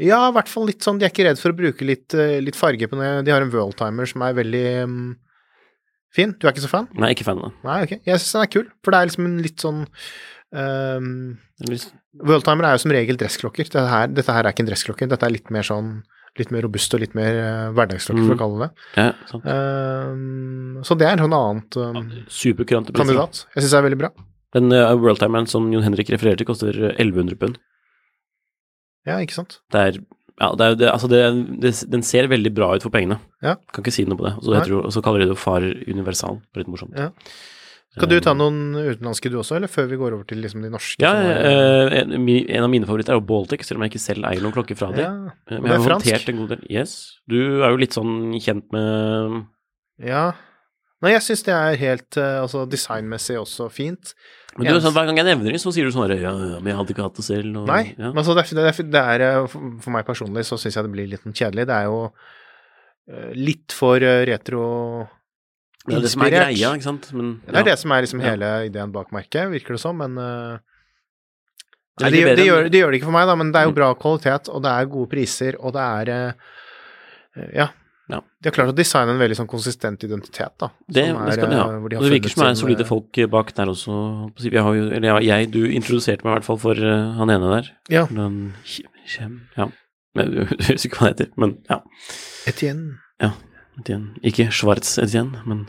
[0.00, 0.98] Ja, i hvert fall litt sånn.
[1.00, 3.10] De er ikke redd for å bruke litt, uh, litt farge på det.
[3.26, 5.00] De har en worldtimer som er veldig um,
[6.16, 6.32] fin.
[6.38, 6.88] Du er ikke så fan?
[6.96, 7.64] Nei, ikke fan av det.
[7.66, 7.96] Nei, ok.
[8.08, 9.82] Jeg syns den er kul, for det er liksom en litt sånn
[10.56, 11.10] um,
[11.60, 11.90] er
[12.26, 13.68] Worldtimer er jo som regel dressklokker.
[13.68, 15.06] Dette her, dette her er ikke en dressklokke.
[15.10, 16.00] Dette er litt mer sånn
[16.40, 18.42] litt mer robust og litt mer eh, hverdagsklokke, for å Mm.
[18.42, 18.70] kalle det.
[18.96, 19.44] Ja, sant.
[19.52, 23.44] Ehm, så det er en sånn um, Superkurante kandidat.
[23.54, 24.10] Jeg syns det er veldig bra.
[24.56, 27.60] Den uh, worldtimeren som Jon Henrik refererer til, koster eh, 1100 pund.
[29.06, 29.60] Ja, ikke sant.
[29.72, 30.00] Det er
[30.40, 31.18] ja, det er, det, altså det,
[31.60, 33.18] det, den ser veldig bra ut for pengene.
[33.44, 33.58] Ja.
[33.74, 34.34] Kan ikke si noe på det.
[34.40, 36.38] Det, og så kaller de det jo Far Universal.
[36.56, 36.96] Litt morsomt.
[36.96, 37.10] Ja.
[37.96, 40.62] Skal du Eh, ta noen utenlandske du også, eller før vi går over til liksom
[40.62, 41.00] de norske?
[41.02, 44.04] Ja, er- eh, en, en av mine favoritter er jo Baltic, selv om jeg ikke
[44.04, 45.02] selv eier noen klokker fra det.
[45.02, 45.32] ja.
[45.50, 46.06] Eh, Men jeg har fransk.
[46.06, 46.62] håndtert en god del.
[46.70, 46.92] Yes.
[47.28, 49.46] Du er jo litt sånn kjent med
[50.06, 50.32] Ja.
[51.02, 54.14] Nei, jeg syns det er helt eh, altså designmessig også fint.
[54.58, 56.66] Men du, sånn, hver gang jeg nevner det, så sier du sånn ja, ja, men
[56.70, 57.56] jeg hadde ikke hatt det selv.
[57.56, 58.10] Og, Nei, ja.
[58.12, 59.46] men altså det, er- det, er- eh,
[59.80, 61.66] For meg personlig så syns jeg det blir litt kjedelig.
[61.66, 62.12] Det er jo
[63.10, 65.08] eh, litt for eh, retro
[65.90, 67.10] Det er det som er greia, ikke sant.
[67.16, 68.30] Men, Det er det som er liksom Ja.
[68.34, 70.58] hele ideen bak merket, virker det som, men uh,
[71.98, 73.60] Det er Nei, det, det, gjør- de, gjør, det ikke for meg, da, men det
[73.60, 73.78] er jo Mm.
[73.80, 76.32] bra kvalitet, og det er gode priser, og det er uh,
[77.56, 77.68] Ja.
[78.10, 78.18] Ja.
[78.42, 80.70] De har klart å designe en veldig sånn konsistent identitet, da.
[80.90, 81.66] Det, som det skal de eh, ha.
[81.70, 83.98] De Og det virker som det er sin, solide eh, folk bak der også.
[84.42, 87.52] Vi har jo, eller jeg, du introduserte meg i hvert fall for uh, han ene
[87.52, 87.70] der.
[87.88, 88.06] Ja.
[88.10, 88.40] Den,
[89.06, 89.68] Kjem, ja.
[90.18, 91.78] Jeg husker ikke hva han heter, men ja.
[92.50, 92.98] Etienne.
[93.80, 94.12] Etienne.
[94.22, 95.64] Ikke Schwartz Etienne, men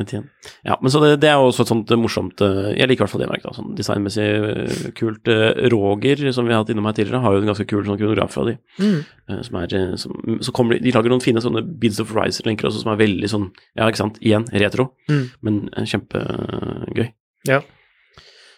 [0.00, 0.30] Etienne.
[0.64, 3.02] Ja, men så det, det er jo også et sånt eh, morsomt eh, Jeg liker
[3.02, 3.56] i hvert fall det merket.
[3.58, 5.28] Sånn designmessig eh, kult.
[5.74, 8.32] Roger, som vi har hatt innom her tidligere, har jo en ganske kul sånn kronograf
[8.36, 8.56] fra de.
[8.78, 9.00] Mm.
[9.48, 12.84] Som er, som, så kommer de, de lager noen fine sånne Beads of Riser-lenker også,
[12.84, 15.24] som er veldig sånn Ja, ikke sant, igjen retro, Mm.
[15.46, 17.10] men kjempegøy.
[17.48, 17.60] Ja.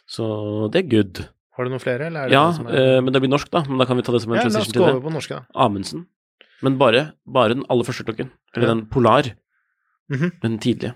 [0.08, 1.24] Så det er good.
[1.58, 3.50] Har du noen flere, eller er det Ja, det som er men det blir norsk,
[3.50, 3.64] da.
[3.68, 5.00] Men da kan vi ta det som en Ja, la oss transition gå til over
[5.00, 5.06] det.
[5.08, 5.64] på norske, da.
[5.66, 6.06] Amundsen.
[6.62, 8.30] Men bare, bare den aller første klokken.
[8.54, 8.74] Eller Ja.
[8.74, 9.28] den Polar.
[10.10, 10.32] Mhm.
[10.42, 10.94] Den tidlige.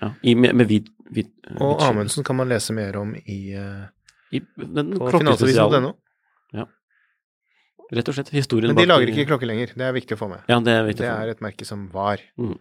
[0.00, 1.88] Ja, i, med, med hvit, hvit eh, Og hvit.
[1.88, 3.86] Amundsen kan man lese mer om i uh,
[4.32, 5.90] I den på finansavisen.no.
[6.56, 6.64] Ja.
[7.92, 8.30] Rett og slett.
[8.32, 10.44] Historien Men de lager ikke klokke lenger, det er viktig å få med.
[10.48, 11.02] Ja, det er viktig.
[11.04, 12.22] Det er et merke som var.
[12.38, 12.54] Mm.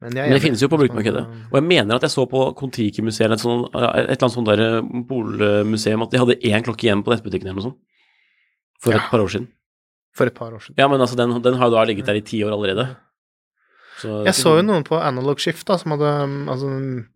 [0.00, 1.24] Men, Men det finnes jo på Hvis bruktmarkedet.
[1.50, 4.46] Og jeg mener at jeg så på Kon-Tiki-museet eller et, sånt, et eller annet sånt
[4.48, 7.80] der eh, polmuseum at de hadde én klokke igjen på nettbutikken eller noe sånt.
[8.80, 9.00] For Ja.
[9.02, 9.48] et par år siden.
[10.18, 10.76] For et par år siden.
[10.80, 12.88] Ja, men altså, den, den har jo da ligget der i ti år allerede.
[13.98, 16.68] Så, Jeg så jo noen på Analog Shift da, som hadde um, altså,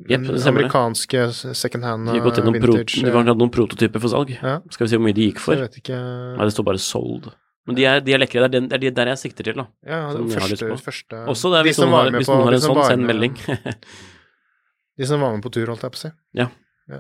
[0.03, 4.11] yep, den amerikanske second hand De gått uh, pro, de har hatt noen prototyper for
[4.11, 4.33] salg.
[4.35, 4.57] Ja.
[4.75, 5.55] Skal vi se hvor mye de gikk for.
[5.55, 7.31] jeg vet ikke Nei, det står bare 'sold'.
[7.71, 8.49] Men de er, de er lekre.
[8.51, 9.69] Det er, de der jeg sikter til, da.
[9.87, 12.49] Ja, det første, første Også det, er de hvis som noen har, hvis på- noen
[12.51, 13.37] har en sånn, var send melding.
[14.99, 16.11] De som var med på tur, holdt jeg på å si.
[16.37, 16.49] ja.
[16.91, 16.99] Ja.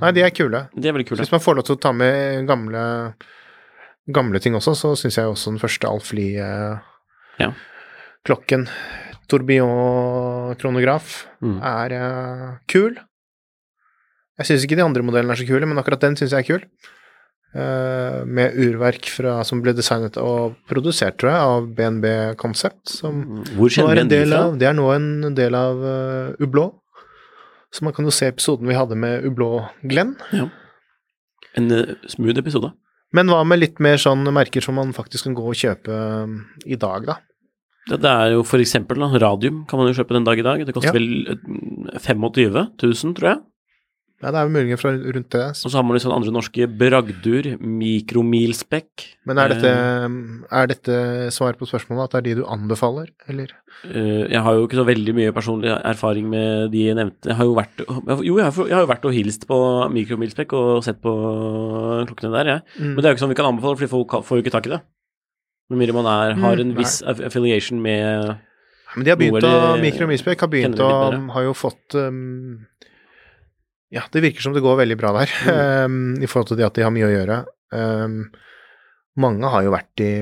[0.00, 0.64] Nei, de er kule.
[0.74, 1.20] De er veldig kule.
[1.20, 2.80] Hvis man får lov til å ta med gamle,
[4.12, 6.80] gamle ting også, så syns jeg også den første Alf Lie-klokken,
[7.38, 7.52] Ja.
[9.28, 11.58] tourbillon-kronograf, Mm.
[11.62, 12.96] er uh, kul.
[14.38, 16.48] Jeg syns ikke de andre modellene er så kule, men akkurat den syns jeg er
[16.58, 16.64] kul.
[17.54, 23.22] Uh, med urverk fra, som ble designet og produsert, tror jeg, av BNB Concept, som
[23.56, 24.42] Hvor kjenner du den del fra?
[24.44, 26.66] av, det er nå en del av uh, Ublå.
[27.72, 30.14] Så man kan jo se episoden vi hadde med Ublå-Glenn.
[31.56, 32.72] En uh, smooth episode.
[33.16, 35.88] Men hva med litt mer sånn merker som man faktisk kan gå og kjøpe
[36.24, 36.34] um,
[36.68, 37.18] i dag, da?
[37.88, 40.44] Det, det er jo for eksempel da, radium kan man jo kjøpe den dag i
[40.44, 40.64] dag.
[40.68, 40.98] Det koster Ja.
[40.98, 41.38] vel
[41.94, 43.40] eh, 25 000, tror jeg.
[44.18, 45.42] Ja, det er jo muligens fra rundt det.
[45.62, 49.04] Og så har man liksom andre norske bragdur, mikromilspekk.
[49.28, 50.08] Men er dette, Eh.
[50.58, 50.96] er dette
[51.30, 53.46] svar på spørsmålet, at det er de du anbefaler, eller?
[53.84, 57.28] Eh, jeg har jo ikke så veldig mye personlig erfaring med de jeg nevnte.
[57.30, 57.78] Jeg har jo vært,
[58.26, 59.58] jo, jeg har, jo vært og hilst på
[59.94, 61.14] mikromilspekk og sett på
[62.08, 62.62] klokkene der, jeg.
[62.80, 62.94] Mm.
[62.94, 64.66] Men det er jo ikke sånn vi kan anbefale, for folk får jo ikke tak
[64.66, 64.80] i det.
[65.70, 68.36] Med mindre man er, har en Mm, viss aff- affiliation med
[68.96, 71.30] Men de har begynt å Mikro Misbek har begynt å.
[71.30, 72.66] Har jo fått um,
[73.94, 75.32] Ja, det virker som det går veldig bra der,
[75.86, 77.38] um, i forhold til det at de har mye å gjøre.
[77.72, 78.20] Um,
[79.18, 80.12] mange har jo vært i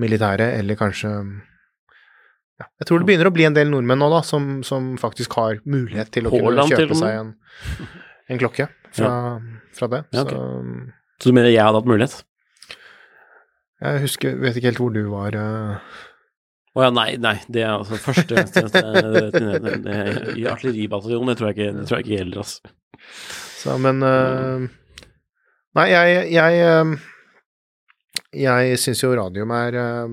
[0.00, 1.10] militæret, eller kanskje
[2.54, 5.34] ja, Jeg tror det begynner å bli en del nordmenn nå, da, som, som faktisk
[5.40, 7.32] har mulighet til å kunne kjøpe seg en,
[8.30, 9.10] en klokke fra,
[9.74, 10.04] fra det.
[10.14, 10.38] Ja, okay.
[10.38, 10.78] Så um,
[11.18, 12.20] Så du mener jeg hadde hatt mulighet?
[13.84, 15.96] jeg husker Vet ikke helt hvor du var uh,
[16.78, 17.34] Å ja, nei, nei.
[17.48, 18.80] Det er altså førstegangstjeneste
[20.40, 21.28] i artilleribataljonen.
[21.30, 22.74] Det tror jeg ikke, det tror jeg ikke gjelder, altså.
[23.60, 24.64] Så, men uh,
[25.74, 26.96] Nei, jeg Jeg, øh,
[28.34, 30.08] jeg syns jo radium er øh,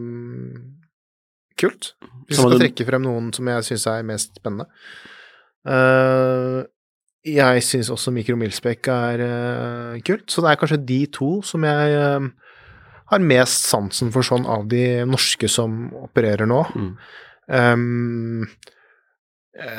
[1.62, 1.94] kult.
[2.26, 4.66] Hvis jeg skal trekke frem noen som jeg syns er mest spennende.
[5.62, 6.66] Uh,
[7.22, 11.98] jeg syns også mikromilspekk er uh, kult, så det er kanskje de to som jeg
[11.98, 12.30] uh,
[13.12, 16.62] har mest sansen for sånn av de norske som opererer nå.
[16.74, 16.92] Mm.
[17.52, 18.78] Um, eh,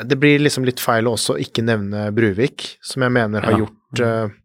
[0.05, 3.63] det blir liksom litt feil å også ikke nevne Bruvik, som jeg mener har Ja.
[3.63, 4.35] gjort uh,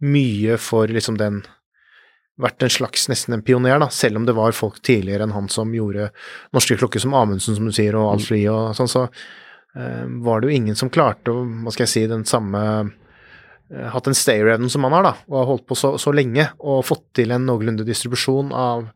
[0.00, 1.42] mye for liksom den
[2.40, 5.48] Vært en slags nesten en pioner, da, selv om det var folk tidligere enn han
[5.52, 6.06] som gjorde
[6.56, 10.40] norske klokker som Amundsen, som du sier, og Alf Lie og sånn, så uh, var
[10.40, 14.16] det jo ingen som klarte å, hva skal jeg si, den samme uh, Hatt den
[14.16, 17.30] stayer-evnen som han har, da, og har holdt på så, så lenge, og fått til
[17.36, 18.88] en noenlunde distribusjon av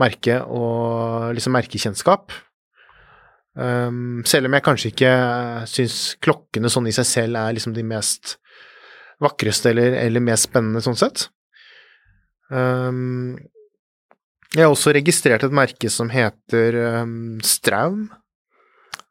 [0.00, 2.32] merke og liksom merkekjennskap.
[3.52, 5.12] Um, selv om jeg kanskje ikke
[5.68, 8.38] syns klokkene sånn i seg selv er liksom de mest
[9.22, 11.26] vakreste eller, eller mest spennende sånn sett.
[12.52, 13.36] Um,
[14.52, 18.10] jeg har også registrert et merke som heter um, Straum,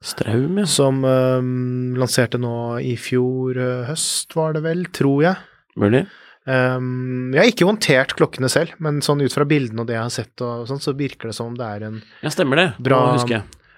[0.01, 0.65] Straum, ja.
[0.69, 5.41] som um, lanserte nå i fjor uh, høst, var det vel, tror jeg.
[5.81, 6.03] Mulig.
[6.49, 10.05] Um, jeg har ikke håndtert klokkene selv, men sånn ut fra bildene og det jeg
[10.07, 12.69] har sett, og sånn, så virker det som om det er en Ja, stemmer det.
[12.81, 13.13] Bra-.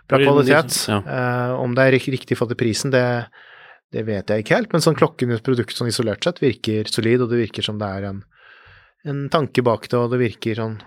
[0.10, 0.78] Bra kvalitet.
[0.90, 1.00] ja.
[1.06, 3.04] Uh, om det er rik- riktig fått til prisen, det,
[3.94, 7.30] det vet jeg ikke helt, men sånn klokkenes produkt sånn isolert sett virker solid, og
[7.32, 8.24] det virker som det er en,
[9.06, 10.80] en tanke bak det, og det virker sånn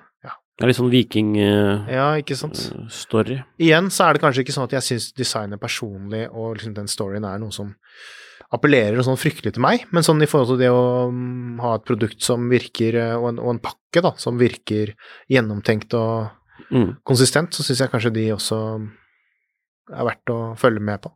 [0.57, 1.93] Det er litt sånn viking-story.
[1.93, 2.37] Ja, ikke
[3.61, 6.89] Igjen så er det kanskje ikke sånn at jeg syns designet personlig og liksom den
[6.89, 7.75] storyen er noe som
[8.57, 11.85] appellerer sånn fryktelig til meg, men sånn i forhold til det å mm, ha et
[11.85, 14.95] produkt som virker, eh, og en, og en pakke da, som virker
[15.33, 16.33] gjennomtenkt og
[16.73, 16.97] Mm.
[17.07, 18.57] konsistent, så syns jeg kanskje de også
[19.93, 21.13] er verdt å følge med på.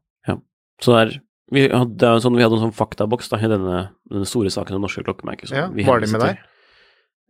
[0.80, 1.18] Så det er
[1.50, 4.84] vi hadde, sånn, vi hadde en sånn faktaboks da, i denne, denne store saken om
[4.86, 5.50] norske klokkemerker.
[5.50, 6.38] Ja, var de med der?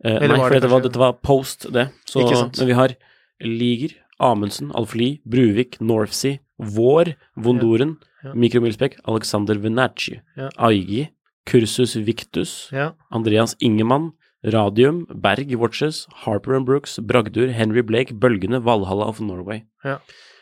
[0.05, 1.87] Eh, nei, for dette, var, dette var post, det.
[2.09, 2.59] Så, Ikke sant.
[2.61, 2.93] Men vi har
[3.41, 8.35] Liger, Amundsen, Alf Lie, Bruvik, Northsea, Vår, Vondoren, Ja.
[8.37, 10.51] Mikromilspekk, Alexander Venacci, Ja.
[10.69, 11.07] Aigi,
[11.49, 12.91] Kursus Victus, Ja.
[13.09, 14.11] Andreas Ingemann,
[14.45, 19.63] Radium, Berg Watches, Harper and Brooks, Bragdur, Henry Blake, Bølgene, Valhalla of Norway.
[19.83, 19.97] Ja.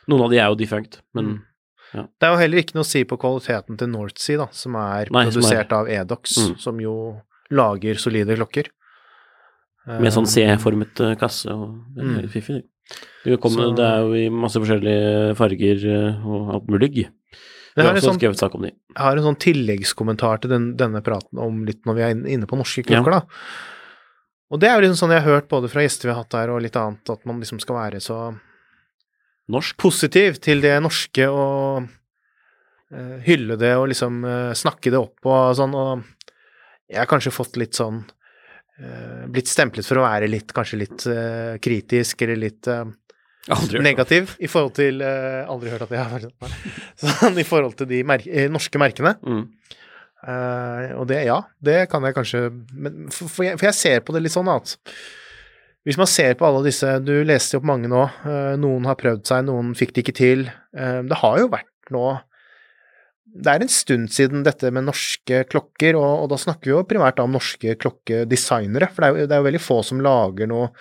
[0.09, 1.45] Noen av de er jo defunct, men Mm.
[2.19, 5.07] Det er jo heller ikke noe å si på kvaliteten til Northsea, da, som er
[5.09, 6.59] Nei, som produsert av Edox, Mm.
[6.61, 8.67] som jo lager solide klokker.
[9.87, 12.29] med sånn Eh, C-formet eh, kasse og er Mm.
[12.29, 12.63] fiffig.
[13.25, 17.09] Det, kommer, Så- det er jo i masse forskjellige farger eh, og alt mulig.
[17.75, 21.65] Jeg har sånn, sak om jeg har en sånn tilleggskommentar til den, denne praten om
[21.65, 23.21] litt når vi er inne på norske klokker, da.
[24.51, 26.33] Og det er jo liksom sånn jeg har hørt både fra gjester vi har hatt
[26.33, 28.37] her og litt annet, at man liksom skal være så
[29.49, 29.77] Norsk.
[29.81, 31.87] positiv til det norske og
[32.93, 36.33] uh, hylle det og liksom uh, snakke det opp og sånn, og
[36.89, 41.05] jeg har kanskje fått litt sånn uh, Blitt stemplet for å være litt, kanskje litt
[41.09, 42.85] eh, kritisk eller litt eh,
[43.81, 46.55] negativ i forhold til eh, Aldri hørt at jeg har vært sånn.
[47.19, 49.15] Sånn i forhold til de mer eh, norske merkene.
[49.21, 49.43] Mm.
[50.19, 54.03] Eh, og det, ja, det kan jeg kanskje men, for, for, jeg, for jeg ser
[54.03, 54.75] på det litt sånn at
[55.87, 58.01] hvis man ser på alle disse Du leste opp mange nå.
[58.27, 60.49] eh, noen har prøvd seg, noen fikk det ikke til.
[60.75, 62.07] Eh, det har jo vært nå
[63.29, 66.87] Det er en stund siden dette med norske klokker, og, og da snakker vi jo
[66.89, 70.49] primært om norske klokkedesignere, for det er, jo, det er jo veldig få som lager
[70.49, 70.71] noe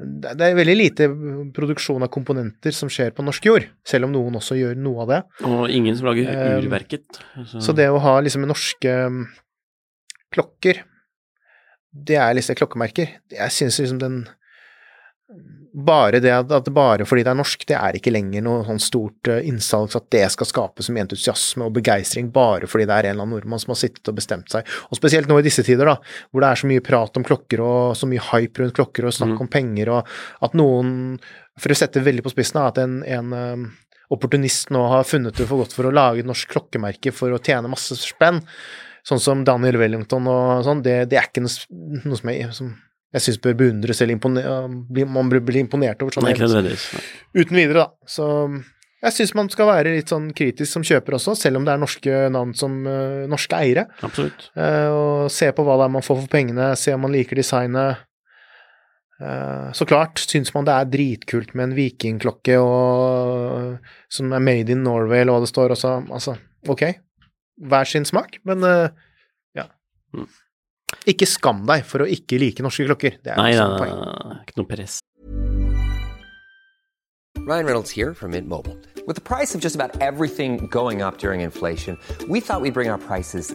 [0.00, 1.08] det er veldig lite
[1.52, 5.10] produksjon av komponenter som skjer på norsk jord, selv om noen også gjør noe av
[5.10, 5.18] det.
[5.44, 7.20] Og ingen som lager Um, urverket.
[7.60, 9.20] Så det å ha liksom norske mm,
[10.32, 10.80] klokker,
[11.90, 13.16] det er liksom klokkemerker.
[13.34, 14.20] Jeg syns liksom den
[15.72, 19.28] bare det at, bare fordi det er norsk, det er ikke lenger noe sånn stort
[19.30, 23.08] uh, innsalg at det skal skape så mye entusiasme og begeistring bare fordi det er
[23.08, 24.66] en eller annen nordmann som har sittet og bestemt seg.
[24.90, 25.94] Og spesielt nå i disse tider, da,
[26.30, 29.14] hvor det er så mye prat om klokker og så mye hype rundt klokker og
[29.14, 29.44] snakk mm.
[29.46, 30.92] om penger, og at noen,
[31.60, 33.66] for å sette veldig på spissen, at en, en um,
[34.10, 37.42] opportunist nå har funnet det for godt for å lage et norsk klokkemerke for å
[37.42, 38.42] tjene masse spenn,
[39.06, 42.74] sånn som Daniel Wellington og sånn, det, det er ikke noe, noe som jeg som
[43.10, 44.20] jeg syns bør beundres eller
[45.10, 46.28] man bør bli imponert over sånn
[47.34, 47.88] uten videre, da.
[48.06, 48.26] Så
[49.00, 51.80] jeg syns man skal være litt sånn kritisk som kjøper også, selv om det er
[51.80, 53.86] norske navn som uh, norske eiere.
[54.04, 54.50] Absolutt.
[54.52, 57.40] Uh, og se på hva det er man får for pengene, se om man liker
[57.40, 58.04] designet.
[59.20, 63.80] Uh, så klart syns man det er dritkult med en vikingklokke og,
[64.12, 65.74] som er made in Norway, eller hva det står.
[65.78, 65.96] Også.
[66.12, 66.36] Altså,
[66.68, 66.84] ok,
[67.60, 68.64] hver sin smak, men
[69.56, 69.68] ja.
[70.16, 70.26] Mm.
[71.10, 73.20] Ikke skam deg for å ikke like norske klokker.
[73.22, 74.98] Det er nei, nei, nei, nei, ikke noe press.
[77.46, 78.76] Ryan Reynolds here from Mint Mobile.
[79.06, 81.96] With the price of just about everything going up during inflation,
[82.28, 83.54] we thought we'd bring our prices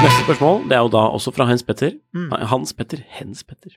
[0.00, 1.92] Neste spørsmål, det er jo da også fra Hans Petter.
[2.16, 2.30] Mm.
[2.50, 3.72] Hans Petter, Hens Petter.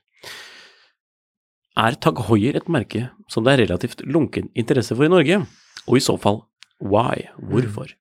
[1.79, 5.39] Er Tag Hoier et merke som det er relativt lunken interesse for i Norge?
[5.88, 6.43] Og i så fall,
[6.84, 7.29] why?
[7.39, 7.88] Hvorfor?
[7.88, 7.99] Mm.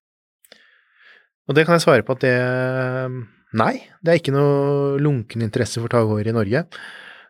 [1.49, 2.37] Og det kan jeg svare på at det
[3.53, 6.65] Nei, det er ikke noe lunken interesse for Tag Hoier i Norge.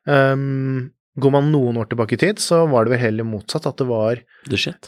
[0.06, 3.80] Um, går man noen år tilbake i tid, så var det vel heller motsatt, at
[3.80, 4.22] det var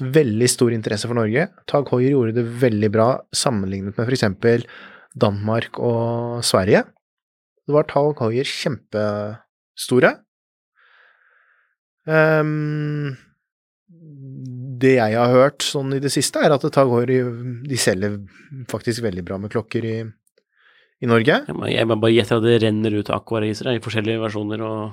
[0.01, 1.51] veldig stor interesse for Norge.
[1.69, 4.65] Tag Hoier gjorde det veldig bra sammenlignet med f.eks.
[5.21, 6.87] Danmark og Sverige.
[7.65, 10.15] Det var Tag Hoier kjempestore.
[12.05, 13.15] Um,
[14.81, 17.31] det jeg har hørt sånn i det siste, er at Tag Hoier
[17.69, 18.19] de selger
[18.73, 19.97] faktisk veldig bra med klokker i,
[21.05, 21.43] i Norge.
[21.69, 24.85] Jeg må bare gjette at det renner ut akvariser i forskjellige versjoner og.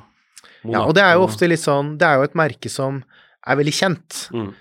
[0.67, 2.99] Ja, og det er jo ofte litt sånn Det er jo et merke som
[3.41, 4.19] er veldig kjent.
[4.35, 4.51] Mm.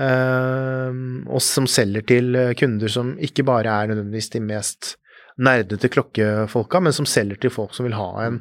[0.00, 0.92] Uh,
[1.28, 4.94] og som selger til kunder som ikke bare er nødvendigvis de mest
[5.40, 8.40] nerdete klokkefolka, men som selger til folk som vil ha en,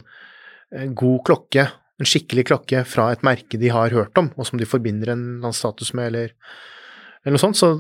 [0.75, 1.67] en god klokke
[1.99, 5.23] en skikkelig klokke fra et merke de har hørt om, og som de forbinder en
[5.23, 6.35] eller annen status med, eller,
[7.23, 7.59] eller noe sånt.
[7.59, 7.73] Så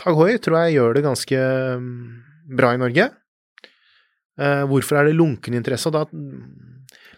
[0.00, 1.38] Tag Hoi tror jeg gjør det ganske
[1.80, 1.94] mm,
[2.56, 3.08] bra i Norge.
[4.40, 5.92] Uh, hvorfor er det lunken interesse?
[5.92, 6.04] Da,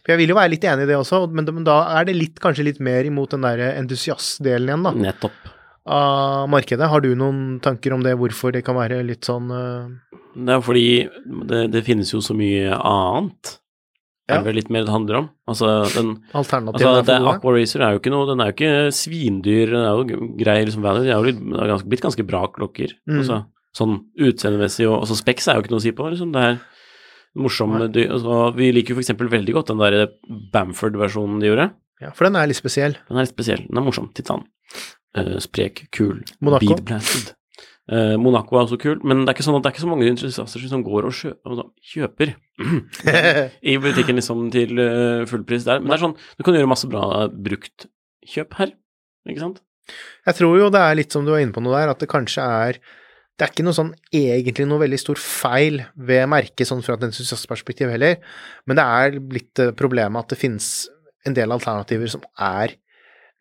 [0.02, 2.38] for jeg vil jo være litt enig i det også, men, da er det litt,
[2.42, 4.94] kanskje litt mer imot den der entusiastdelen igjen, da.
[5.08, 5.50] Nettopp.
[5.82, 6.86] Av markedet.
[6.90, 10.18] Har du noen tanker om det, hvorfor det kan være litt sånn uh...
[10.32, 10.86] Det er fordi
[11.50, 13.56] det, det finnes jo så mye annet
[14.30, 14.38] ja.
[14.38, 15.30] er det litt mer det handler om.
[15.50, 16.60] Altså, den, altså,
[17.04, 20.28] det, Aqua Racer er jo ikke noe Den er jo ikke svindyr, den er jo
[20.40, 21.04] grei liksom value.
[21.06, 22.94] De er jo litt, blitt ganske bra klokker.
[23.10, 23.18] Mm.
[23.20, 23.42] Altså,
[23.76, 26.08] sånn utseendemessig og også Specs er jo ikke noe å si på.
[26.12, 26.32] Liksom.
[26.34, 26.60] Det er
[27.38, 29.14] morsom altså, Vi liker jo f.eks.
[29.16, 30.08] veldig godt den der
[30.52, 31.68] Bamford-versjonen de gjorde.
[32.02, 32.96] Ja, for den er litt spesiell.
[33.08, 33.62] Den er litt spesiell.
[33.68, 34.10] Den er morsom.
[34.16, 34.44] Titan.
[35.12, 36.72] Uh, sprek, kul, Monaco.
[36.72, 37.34] beadblasted.
[37.90, 39.90] Uh, Monaco er også kul, men det er ikke sånn at det er ikke så
[39.90, 41.16] mange entusiaster som går og
[41.92, 42.32] kjøper
[43.72, 45.82] i butikken liksom til uh, fullpris der.
[45.82, 48.72] Men det er sånn, du kan gjøre masse bra bruktkjøp her,
[49.28, 49.60] ikke sant?
[50.28, 52.10] Jeg tror jo det er litt som du var inne på noe der, at det
[52.10, 52.80] kanskje er
[53.38, 57.06] det er ikke noe sånn egentlig noe veldig stor feil ved merket sånn fra et
[57.08, 58.20] entusiastperspektiv heller,
[58.68, 60.68] men det er blitt problemet at det finnes
[61.26, 62.76] en del alternativer som er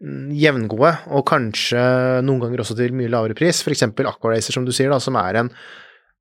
[0.01, 1.81] jevngode, og kanskje
[2.25, 3.61] noen ganger også til mye lavere pris.
[3.61, 3.85] F.eks.
[3.85, 5.51] Aquaracer, som du sier, da, som er en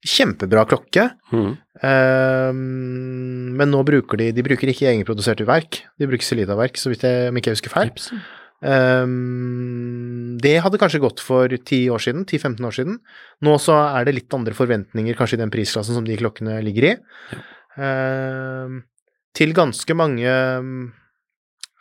[0.07, 1.07] kjempebra klokke.
[1.33, 1.55] Mm.
[1.81, 2.61] Um,
[3.57, 7.33] men nå bruker de De bruker ikke egenproduserte verk, de bruker Celida-verk, så vidt jeg
[7.33, 7.93] om ikke jeg husker feil.
[8.61, 12.99] Um, det hadde kanskje gått for 10 år siden, 10-15 år siden.
[13.45, 16.91] Nå så er det litt andre forventninger kanskje i den prisklassen som de klokkene ligger
[16.91, 16.95] i.
[17.81, 18.83] Um,
[19.37, 20.31] til ganske mange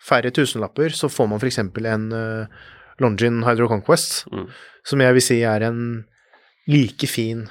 [0.09, 1.59] færre tusenlapper, så får man f.eks.
[1.61, 2.67] en uh,
[3.03, 4.47] Longin Hydro Conquest, Mm.
[4.85, 6.05] som jeg vil si er en
[6.69, 7.47] like fin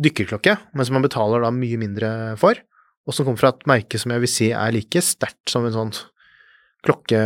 [0.00, 2.10] dykkerklokke, men som man betaler da mye mindre
[2.40, 2.54] for,
[3.06, 5.74] og som kommer fra et merke som jeg vil si er like sterkt som en
[5.74, 5.92] sånn
[6.84, 7.20] klokke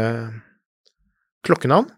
[1.46, 1.90] klokkenavn.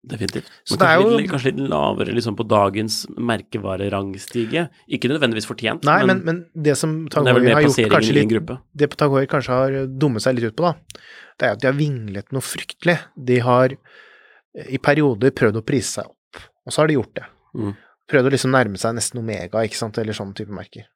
[0.00, 0.46] Definitivt.
[0.70, 4.62] Men det kanskje, jo- litt, kanskje litt lavere liksom, på dagens merkevarerangstige.
[4.88, 7.92] Ikke nødvendigvis fortjent, Nei, men, men det som det vel Tag Heuer mer har gjort
[7.96, 11.02] kanskje litt det Tagore kanskje har dummet seg litt ut på, da,
[11.36, 12.96] det er at de har vinglet noe fryktelig.
[13.16, 17.20] De har eh, i perioder prøvd å prise seg opp, og så har de gjort
[17.20, 17.28] det.
[17.60, 17.76] Mm.
[18.10, 20.88] Prøvd å liksom nærme seg nesten Omega, ikke sant, eller sånne type merker.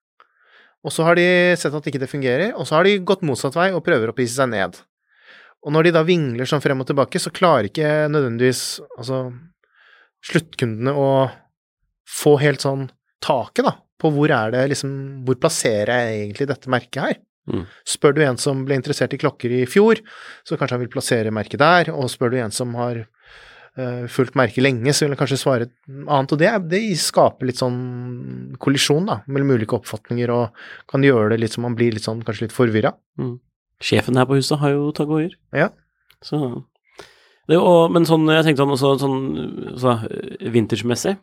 [0.85, 1.29] Og så har de
[1.61, 4.17] sett at ikke det fungerer, og så har de gått motsatt vei og prøver å
[4.17, 4.81] prise seg ned.
[5.65, 9.27] Og når de da vingler sånn frem og tilbake, så klarer ikke nødvendigvis altså
[10.25, 11.09] sluttkundene å
[12.09, 12.89] få helt sånn
[13.25, 14.91] taket, da, på hvor er det liksom
[15.25, 17.17] Hvor plasserer jeg egentlig dette merket her?
[17.49, 17.65] Mm.
[17.89, 20.01] Spør du en som ble interessert i klokker i fjor,
[20.45, 24.37] så kanskje han vil plassere merket der, og spør du en som har uh, fulgt
[24.41, 27.81] merket lenge, så vil han kanskje svare et annet, og det, det skaper litt sånn
[28.61, 32.25] kollisjon, da, mellom ulike oppfatninger, og kan gjøre det litt som man blir litt sånn,
[32.25, 32.95] kanskje litt forvirra.
[33.83, 35.35] Sjefen her på huset har jo Tag Heuer.
[35.53, 35.71] Ja.
[36.25, 36.39] Så
[37.49, 39.99] det, og, Men sånn, jeg tenkte sånn, også, sånn så,
[40.55, 41.17] vintage-messig,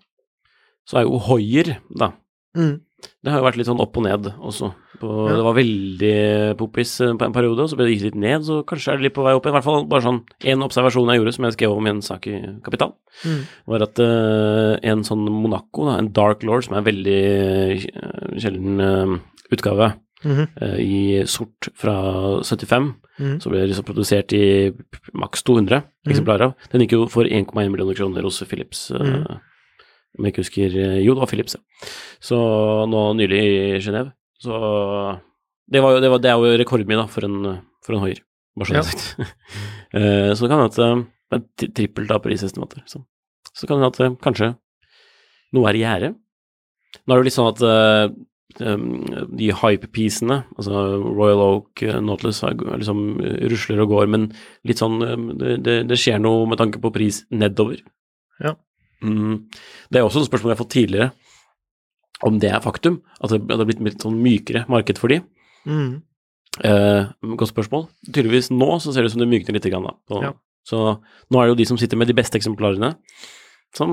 [0.86, 2.12] så er jo Hoier, da.
[2.58, 2.82] Mm.
[3.24, 4.74] Det har jo vært litt sånn opp og ned også.
[5.02, 5.34] På, Ja.
[5.40, 8.44] Det var veldig poppis eh, på en periode, og så ble det gitt litt ned,
[8.46, 9.48] så kanskje er det litt på vei opp.
[9.50, 12.04] I hvert fall bare sånn én observasjon jeg gjorde, som jeg skrev om i en
[12.06, 12.94] sak i Kapital,
[13.26, 13.42] Mm.
[13.68, 17.24] var at uh, en sånn Monaco, da, en Dark Lord, som er en veldig
[17.98, 19.18] uh, sjelden uh,
[19.52, 19.90] utgave,
[20.24, 20.48] Mhm.
[20.62, 21.96] eh, i sort fra
[22.44, 23.40] 75, Mhm.
[23.42, 24.72] så ble det liksom produsert i
[25.14, 26.54] maks 200 eksemplarer av.
[26.72, 28.92] Den gikk jo for 1,1 millioner kroner hos Philips.
[28.92, 29.02] Mm.
[29.26, 29.40] Mhm.
[30.20, 31.62] Om jeg ikke husker eh, Jo, det var Philips, ja.
[32.20, 32.36] Så
[32.90, 34.12] nå nylig i Genéve.
[34.40, 34.52] Så
[35.72, 38.20] det, var jo, det, var, det er jo rekordmye, da, for en, for en Hoier.
[38.58, 38.84] Bare så det Ja.
[38.84, 39.16] sagt.
[40.38, 40.76] Så det kan hende at
[41.32, 42.82] det er trippelt av prisestimater.
[42.88, 43.04] Så.
[43.56, 44.56] så kan det hende at kanskje
[45.54, 46.16] noe er i gjære.
[47.08, 48.16] Nå er det jo litt sånn at
[48.60, 54.28] de hype-piecene, altså Royal Oak, eh, Nautilus, liksom eh, rusler og går, men
[54.68, 57.82] litt sånn eh, det, det, skjer noe med tanke på pris nedover.
[58.44, 58.56] Ja.
[59.02, 59.48] Mm.
[59.90, 61.12] Det er også et spørsmål jeg har fått tidligere,
[62.28, 65.22] om det er faktum, at det har blitt litt sånn mykere marked for de.
[65.66, 66.02] Mm.
[66.68, 67.88] Eh, godt spørsmål.
[68.10, 69.70] Tydeligvis nå så ser det ut som det mykner litt.
[69.72, 69.96] Grann, da.
[70.10, 70.34] på, Ja.
[70.68, 72.94] Så nå er det jo de som sitter med de beste eksemplarene,
[73.78, 73.92] som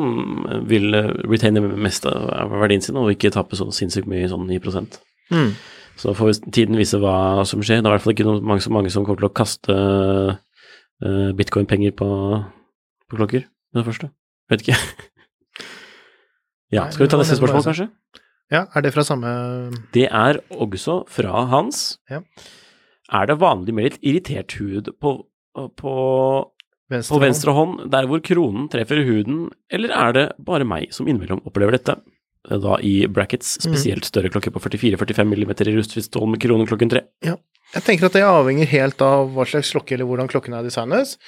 [0.69, 4.85] vil eh, retaine mest av verdien sin, og ikke tape så sinnssykt mye sånn 9.
[5.35, 5.53] Mm.
[5.99, 7.83] Så får tiden vise hva som skjer.
[7.83, 11.31] Det er i hvert fall ikke mange, så mange som kommer til å kaste uh,
[11.39, 12.09] bitcoin-penger på,
[13.11, 14.11] på klokker med det første.
[14.51, 14.79] Vet ikke.
[16.77, 17.89] ja, skal vi ta neste spørsmål, kanskje?
[18.49, 19.31] Ja, er det fra samme
[19.93, 21.99] Det er også fra Hans.
[22.09, 22.23] Ja.
[23.13, 25.15] Er det vanlig med litt irritert hud på,
[25.77, 25.93] på,
[26.91, 27.15] venstre?
[27.17, 31.43] på venstre hånd, der hvor kronen treffer huden, eller er det bare meg som innimellom
[31.47, 31.99] opplever dette?
[32.49, 33.75] Da i brackets, Mm.
[33.75, 37.03] spesielt større klokker på 44-45 mm i rustfritt stål med kronen klokken tre.
[37.27, 37.35] Ja.
[37.75, 41.19] Jeg tenker at det avhenger helt av hva slags klokke eller hvordan klokken er designet.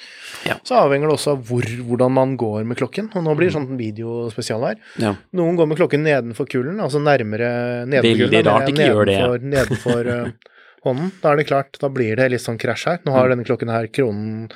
[0.47, 0.55] Ja.
[0.65, 3.11] Så avhenger det også av hvor, hvordan man går med klokken.
[3.13, 4.79] Og nå blir det sånn videospesial her.
[4.97, 5.11] Ja.
[5.37, 8.31] Noen går med klokken nedenfor kulen, altså nærmere nedenfor kulen.
[8.31, 9.19] Veldig rart ikke gjør det.
[9.19, 10.31] nedenfor, nedenfor eh,
[10.87, 11.11] hånden.
[11.21, 13.03] Da er det klart, da blir det litt sånn krasj her.
[13.05, 14.49] Nå har denne klokken her kronen,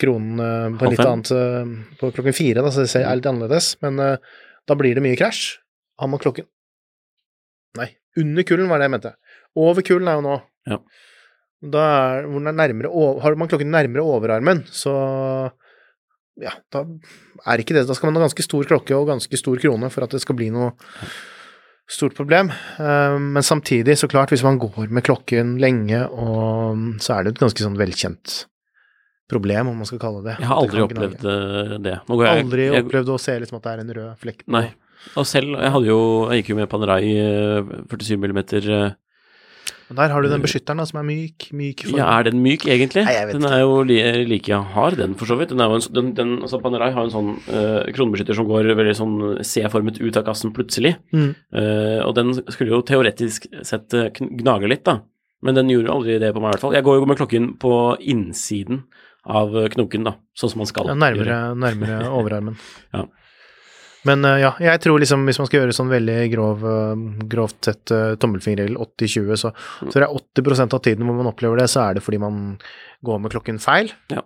[0.00, 3.28] kronen eh, på litt annet eh, på klokken fire, da, så det ser er litt
[3.30, 3.74] annerledes.
[3.84, 4.38] Men eh,
[4.68, 5.58] da blir det mye krasj.
[6.00, 6.48] Har man klokken
[7.78, 7.88] Nei,
[8.22, 9.10] under kullen var det jeg mente.
[9.58, 10.34] Over kullen er jo nå.
[10.70, 10.76] Ja.
[11.74, 12.90] Da er, hvor den er nærmere,
[13.24, 14.92] har man klokken nærmere overarmen, så
[16.38, 16.82] ja, da
[17.46, 20.06] er ikke det Da skal man ha ganske stor klokke og ganske stor krone for
[20.06, 20.70] at det skal bli noe
[21.90, 22.52] stort problem.
[22.78, 27.42] Men samtidig, så klart, hvis man går med klokken lenge, og så er det et
[27.42, 28.44] ganske sånn velkjent
[29.30, 30.38] problem, om man skal kalle det.
[30.40, 31.94] Jeg har aldri opplevd eh, det.
[32.08, 34.44] Nå går jeg, Aldri jeg, opplevd å se liksom at det er en rød flekk
[34.44, 34.66] på Nei.
[35.20, 35.98] Og selv, jeg jo
[36.32, 38.38] Jeg gikk jo med Panerai eh, 47 mm.
[39.90, 41.50] Og Der har du den beskytteren da, som er myk.
[41.52, 43.02] myk Ja, er den myk, egentlig?
[43.04, 43.98] Nei, jeg vet den er jo li,
[44.30, 45.52] like hard, den, for så vidt.
[45.52, 48.70] Den er jo en, den, den, altså Panerai har en sånn uh, kronebeskytter som går
[48.80, 50.94] veldig sånn C-formet ut av kassen plutselig.
[51.12, 51.34] Mm.
[51.52, 55.02] Uh, og den skulle jo teoretisk sett gnage litt, da.
[55.44, 56.78] Men den gjorde aldri det på meg, i hvert fall.
[56.78, 58.86] Jeg går jo med klokken på innsiden
[59.26, 60.88] av eh, knoken, da, sånn som man skal.
[60.90, 62.56] Ja, nærmere, nærmere overarmen.
[62.92, 63.04] Ja.
[64.04, 67.64] Men eh, ja, jeg tror liksom hvis man skal gjøre sånn veldig grov, eh, grovt
[67.70, 69.90] sett tommelfingerregel 80-20, så, Mm.
[69.90, 70.12] så er det
[70.44, 72.58] 80% av tiden hvor man opplever det, så er det fordi man
[73.04, 73.90] går med klokken feil.
[74.12, 74.22] Ja.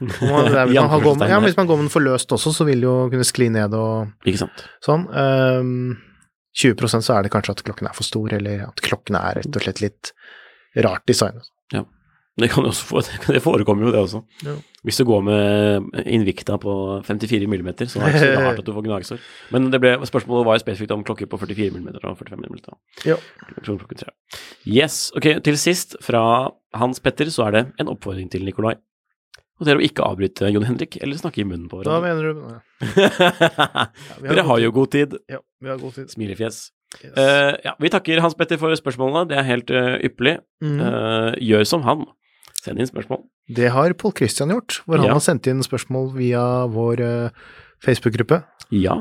[0.00, 2.32] Man, er, hvis, man har, går med, ja, hvis man går med den for løst
[2.36, 4.64] også, så vil det jo kunne skli ned og Ikke sant.
[4.84, 5.06] sånn.
[5.16, 5.96] Um,
[6.58, 9.56] 20% så er det kanskje at klokken er for stor, eller at klokken er rett
[9.56, 10.10] og slett litt
[10.84, 11.48] rart designet.
[12.38, 13.00] Det få,
[13.32, 14.22] det forekommer jo det også.
[14.46, 14.54] Ja.
[14.86, 16.72] Hvis du går med Invicta på
[17.06, 19.24] 54 mm, så er det ikke så rart at du får gnagsår.
[19.54, 22.60] Men det ble, spørsmålet var jo spesifikt om klokker på 44 mm og 45 mm.
[23.08, 23.18] Ja.
[24.66, 25.08] Yes.
[25.18, 26.22] Ok, til sist, fra
[26.78, 28.76] Hans Petter, så er det en oppfordring til Nikolai.
[29.58, 32.28] Og det er å ikke avbryte Jon Henrik eller snakke i munnen på Da mener
[32.30, 32.44] du
[33.02, 33.86] ja,
[34.22, 35.16] vi Dere har jo god tid.
[35.26, 36.12] Ja, vi har god tid.
[36.12, 36.68] Smilefjes.
[37.02, 37.12] Yes.
[37.18, 40.38] Uh, ja, vi takker Hans Petter for spørsmålene, det er helt uh, ypperlig.
[40.64, 40.78] Mm.
[40.78, 42.06] Uh, gjør som han.
[42.58, 43.22] Send inn spørsmål.
[43.54, 45.12] Det har Pål Christian gjort, hvor han Ja.
[45.14, 47.30] har sendt inn spørsmål via vår uh,
[47.84, 48.42] Facebook-gruppe.
[48.74, 48.96] Ja.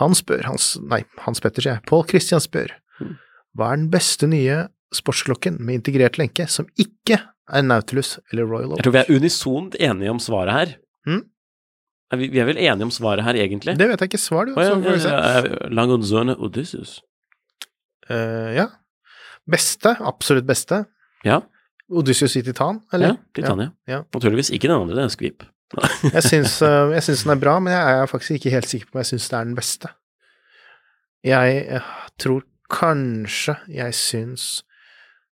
[0.00, 3.18] Han spør, Hans, nei, Hans Petter sier jeg, Pål Christian spør, Mm.
[3.58, 7.18] hva er den beste nye sportsklokken med integrert lenke som ikke
[7.52, 8.78] er Nautilus eller Royal Oak?
[8.80, 10.72] Jeg tror vi er unisont enige om svaret her.
[11.06, 11.22] Mm.
[12.16, 13.76] Vi, vi er vel enige om svaret her, egentlig?
[13.76, 14.54] Det vet jeg ikke svar, du.
[14.56, 17.00] Oh, ja, ja, Odysseus.
[18.08, 18.66] Uh, ja.
[19.50, 20.84] Beste, absolutt beste.
[21.26, 21.42] Ja,
[21.90, 23.14] Odysseus i titan, eller?
[23.14, 23.70] ja, Titan, ja.
[23.86, 24.00] Ja.
[24.14, 25.44] Naturligvis ikke den andre, det er Skvip.
[26.14, 28.86] Jeg syns, eh, jeg syns den er bra, men jeg er faktisk ikke helt sikker
[28.86, 29.88] på om jeg syns det er den beste.
[31.26, 31.88] Jeg eh,
[32.22, 34.44] tror kanskje jeg syns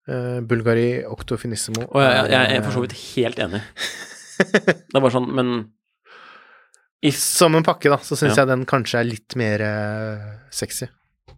[0.08, 3.62] uh, Bulgari Oktofinissimo Og jeg, jeg, jeg er for så vidt helt enig.
[4.42, 5.52] Det er bare sånn, men
[7.06, 8.42] if Som en pakke, da, så syns Ja.
[8.46, 10.88] jeg den kanskje er litt mer eh, sexy.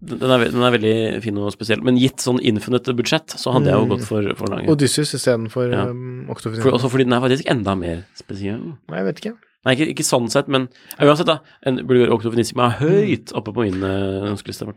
[0.03, 0.93] Den er, den er veldig
[1.23, 1.81] fin og spesiell.
[1.85, 3.91] Men gitt sånn infinite budsjett, så hadde jeg jo Mm.
[3.93, 4.67] gått for, for lange.
[4.73, 5.85] Odysseus istedenfor Ja.
[5.89, 6.73] um, For, Octofinissimo.
[6.77, 8.63] også fordi den er faktisk enda mer spesiell.
[8.89, 9.33] Nei, jeg vet ikke.
[9.65, 10.67] Nei, ikke, ikke sånn sett, men
[10.99, 11.39] uansett, da.
[11.65, 14.67] En Bulgar Octofinissima er høyt oppe på min uh, ønskeliste.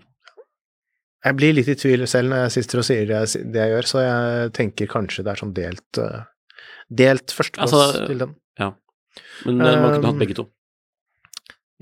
[1.26, 3.70] Jeg blir litt i tvil selv når jeg sitter og sier det jeg, det jeg
[3.74, 6.22] gjør, så jeg tenker kanskje det er sånn delt uh,
[6.86, 8.34] Delt førsteplass Altså, til den.
[8.60, 8.68] Ja.
[9.44, 10.46] Men uh, man kunne Um, hatt begge to.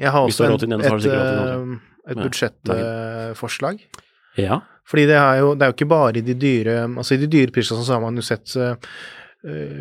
[0.01, 3.83] Jeg har også du et, et budsjettforslag.
[4.41, 4.61] Ja.
[4.89, 7.29] Fordi det er, jo, det er jo ikke bare i de dyre Altså i de
[7.31, 8.75] dyre prisene så har man jo sett uh,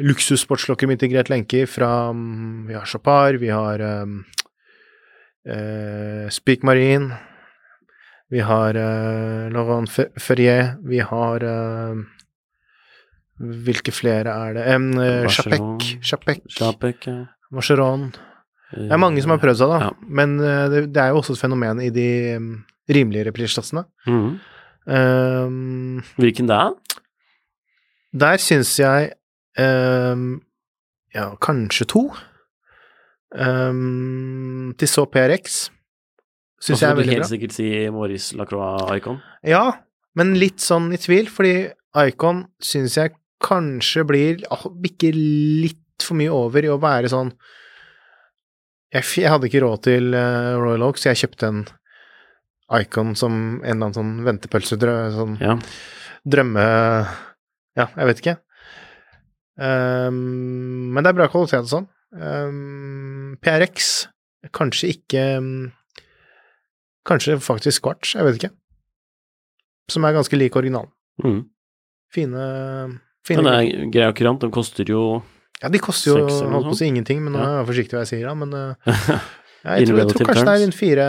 [0.03, 4.21] luksussportslokker med integrert lenke fra um, Vi har Chopard, vi har um,
[5.49, 7.17] uh, Speak Marine,
[8.31, 12.03] vi har uh, Laurent Ferrier, vi har uh,
[13.43, 14.67] Hvilke flere er det?
[14.75, 14.91] Um.
[15.27, 17.25] Chapec, Chapec, ja.
[17.51, 18.13] Vacheron
[18.73, 19.89] Det er mange som har prøvd seg, da.
[19.89, 20.13] Ja.
[20.21, 22.09] Men uh, det, det er jo også et fenomen i de
[22.91, 23.85] rimeligere prisklassene.
[24.07, 24.31] Mm.
[24.83, 26.73] Um, Hvilken da?
[28.13, 29.13] Der syns jeg
[29.57, 30.41] um,
[31.15, 32.03] Ja, kanskje to.
[33.33, 35.69] Um, så PRX
[36.61, 39.19] syns jeg er vil du veldig helt sikkert si Maurice Lacroix Icon.
[39.45, 39.79] Ja,
[40.17, 41.71] men litt sånn i tvil, fordi
[42.05, 47.33] Icon syns jeg kanskje blir ah, bikker litt for mye over i å være sånn
[48.93, 51.61] Jeg, jeg hadde ikke råd til eh, Royal Oak, så jeg kjøpte en
[52.77, 54.95] Icon som en eller annen sånn ventepølsedrø...
[55.15, 55.57] Sånn Ja.
[56.23, 56.65] drømme...
[57.73, 58.35] Ja, jeg vet ikke.
[59.57, 61.87] Um, men det er bra kvalitet og sånn.
[62.13, 64.07] Um, PRX
[64.53, 65.71] Kanskje ikke um,
[67.09, 68.51] Kanskje faktisk Quartz, jeg vet ikke.
[69.91, 70.91] Som er ganske lik originalen.
[71.23, 71.41] Mm.
[72.13, 72.43] Fine,
[73.25, 75.01] fine Den er grei og kurant, den koster jo
[75.61, 78.01] Ja, de koster jo holdt på å si ingenting, men nå er jeg forsiktig hva
[78.03, 78.33] jeg sier, da.
[78.35, 78.75] Men eh,
[79.63, 81.05] ja, jeg, tror, jeg tror kanskje det er rundt fire,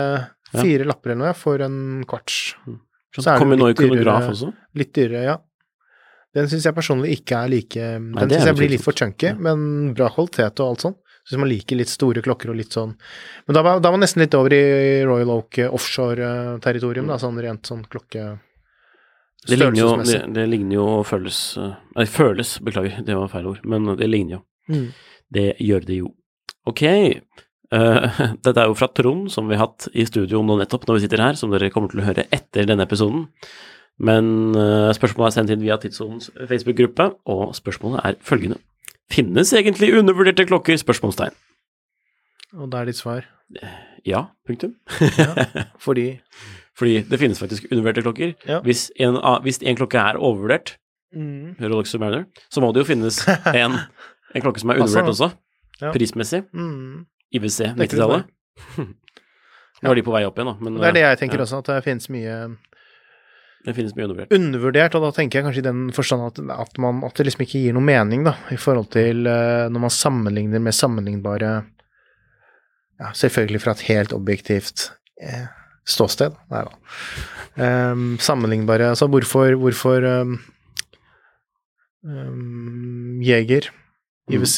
[0.61, 2.37] fire lapper eller noe for en kvarts.
[3.15, 4.29] Så er det litt dyrere-
[4.75, 5.37] Litt dyrere, ja.
[6.35, 9.93] Den syns jeg personlig ikke er like Den syns jeg blir litt for chunky, men
[9.95, 10.95] bra kvalitet og alt sånn.
[11.25, 12.91] Syns man liker litt store klokker og litt sånn
[13.47, 17.39] Men da var, da var nesten litt over i Royal Oak eh, offshore-territorium, da, sånn
[17.41, 18.37] rent sånn klokke...
[19.45, 23.29] Det ligner jo, det, det ligner jo og føles eh, Nei, føles, beklager, det var
[23.31, 24.43] feil ord, men det ligner jo.
[24.73, 24.87] Mm.
[25.35, 26.13] Det gjør det jo.
[26.65, 26.81] Ok,
[27.73, 28.05] Uh,
[28.45, 31.05] dette er jo fra Trond, som vi har hatt i studio nå nettopp når vi
[31.05, 33.25] sitter her, som dere kommer til å høre etter denne episoden.
[34.05, 38.59] Men uh, spørsmålet er sendt inn via Tidssonens Facebook-gruppe, og spørsmålet er følgende.
[39.11, 40.77] Finnes egentlig undervurderte klokker?
[40.81, 41.35] Spørsmålstegn.
[42.55, 43.25] Og da er ditt svar
[44.05, 44.75] Ja, punktum.
[45.81, 46.07] fordi
[46.75, 48.33] Fordi det finnes faktisk undervurderte klokker.
[48.49, 48.59] Ja.
[48.65, 49.15] Hvis, en,
[49.45, 50.75] hvis en klokke er overvurdert,
[51.15, 53.21] Rolex Submariner, så må det jo finnes
[53.55, 53.77] en,
[54.35, 55.31] en klokke som er undervurdert også,
[55.81, 55.91] Ja.
[55.95, 56.43] prismessig.
[56.51, 57.05] mm.
[57.35, 58.27] Ikke 90-tallet.
[59.83, 61.43] Nå er de på vei opp igjen, da, men Det er det jeg tenker ja.
[61.47, 62.35] også, at det finnes mye
[63.65, 64.33] det finnes mye undervurdert.
[64.37, 67.41] undervurdert, og da tenker jeg kanskje i den forstand at, at, man, at det liksom
[67.47, 71.53] ikke gir noe mening, da, i forhold til uh, når man sammenligner med sammenlignbare
[73.01, 74.85] Ja, selvfølgelig fra et helt objektivt
[75.19, 75.47] eh,
[75.85, 76.35] ståsted.
[76.51, 76.73] Nei da.
[77.55, 80.33] Um, sammenlignbare Altså, hvorfor, hvorfor um,
[82.03, 83.69] um, Jeger,
[84.31, 84.57] IWC,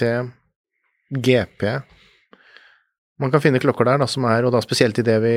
[1.14, 1.64] GP
[3.20, 5.36] Man kan finne klokker der da, som er, og da spesielt i det vi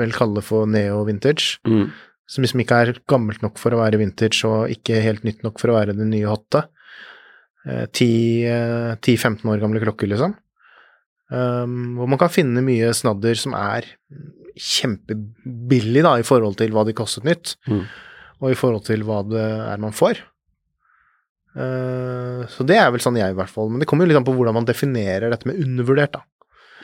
[0.00, 1.90] vel kaller for neo-vintage Mm.
[2.30, 5.58] som liksom ikke er gammelt nok for å være vintage og ikke helt nytt nok
[5.60, 6.64] for å være det nye hotte.
[7.66, 10.32] eh, 10, eh, 10-15 år gamle klokker, liksom.
[11.30, 13.86] Um, hvor man kan finne mye snadder som er
[14.60, 17.84] kjempebillig da, i forhold til hva de kostet nytt, Mm.
[18.42, 20.18] og i forhold til hva det er man får.
[21.54, 23.70] Uh, så det er vel sånn jeg, i hvert fall.
[23.70, 26.22] Men det kommer jo litt an på hvordan man definerer dette med undervurdert, da.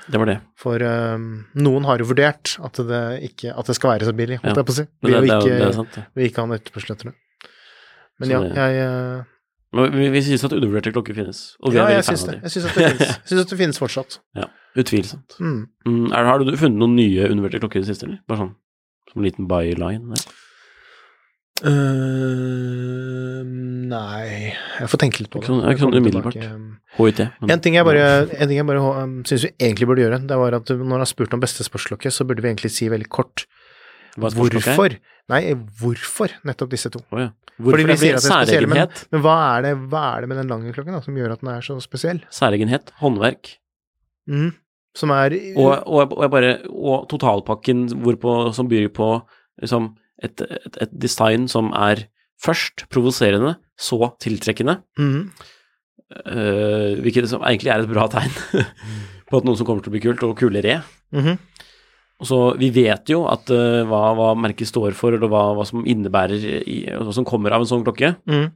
[0.07, 0.36] Det var det.
[0.62, 1.28] For um,
[1.59, 4.62] noen har jo vurdert at det, ikke, at det skal være så billig, holdt Ja.
[4.62, 4.84] jeg på å si.
[5.03, 6.05] Ved å ikke, det er sant, det.
[6.14, 7.16] ved ikke ha en etterspørsel etter det.
[8.20, 9.24] Men Så ja, jeg eh,
[9.77, 12.33] Men vi, vi syns at undervurderte klokker finnes, og vi Ja, er jeg syns fan
[12.35, 12.39] det.
[12.47, 13.11] Jeg syns at det finnes.
[13.20, 14.18] Jeg syns at det finnes fortsatt.
[14.41, 14.49] Ja,
[14.83, 15.37] utvilsomt.
[15.43, 15.61] Mm.
[15.89, 18.20] Mm, er, har du funnet noen nye undervurderte klokker i det siste, eller?
[18.31, 18.55] Bare sånn
[19.12, 20.16] som en liten byline?
[21.66, 23.43] Eh,
[23.89, 25.49] nei Jeg får tenke litt på det.
[25.49, 26.37] Sånn- ikke sånn umiddelbart.
[26.99, 27.20] HIT.
[27.49, 30.37] En ting jeg bare, en ting jeg bare um, syns vi egentlig burde gjøre, det
[30.37, 33.09] var at når han har spurt om beste sportsklokke, så burde vi egentlig si veldig
[33.09, 33.47] kort
[34.16, 34.77] sportsklokke er?
[34.77, 34.99] hvorfor.
[35.33, 35.41] Nei,
[35.81, 37.01] hvorfor nettopp disse to.
[37.11, 37.31] Oh, ja.
[37.57, 40.29] Fordi vi sier at det er spesielle, men, men hva, er det, hva er det
[40.31, 42.20] med den lange klokken da, som gjør at den er så spesiell?
[42.35, 43.57] Særegenhet, håndverk,
[44.27, 44.49] Mm.
[44.97, 49.07] Som er og, og, og, bare, og totalpakken hvorpå, som byr på
[49.62, 52.09] liksom, et, et, et design som er
[52.43, 55.31] først provoserende, så tiltrekkende, Mm.
[56.07, 58.31] Uh, hvilket som egentlig er et bra tegn
[59.29, 60.77] på at noe som kommer til å bli kult, og kulere.
[61.14, 61.39] Mhm.
[62.20, 65.66] Og så Vi vet jo at uh, hva, hva merket står for, eller hva, hva
[65.68, 68.46] som innebærer i, hva som kommer av en sånn klokke, Mm.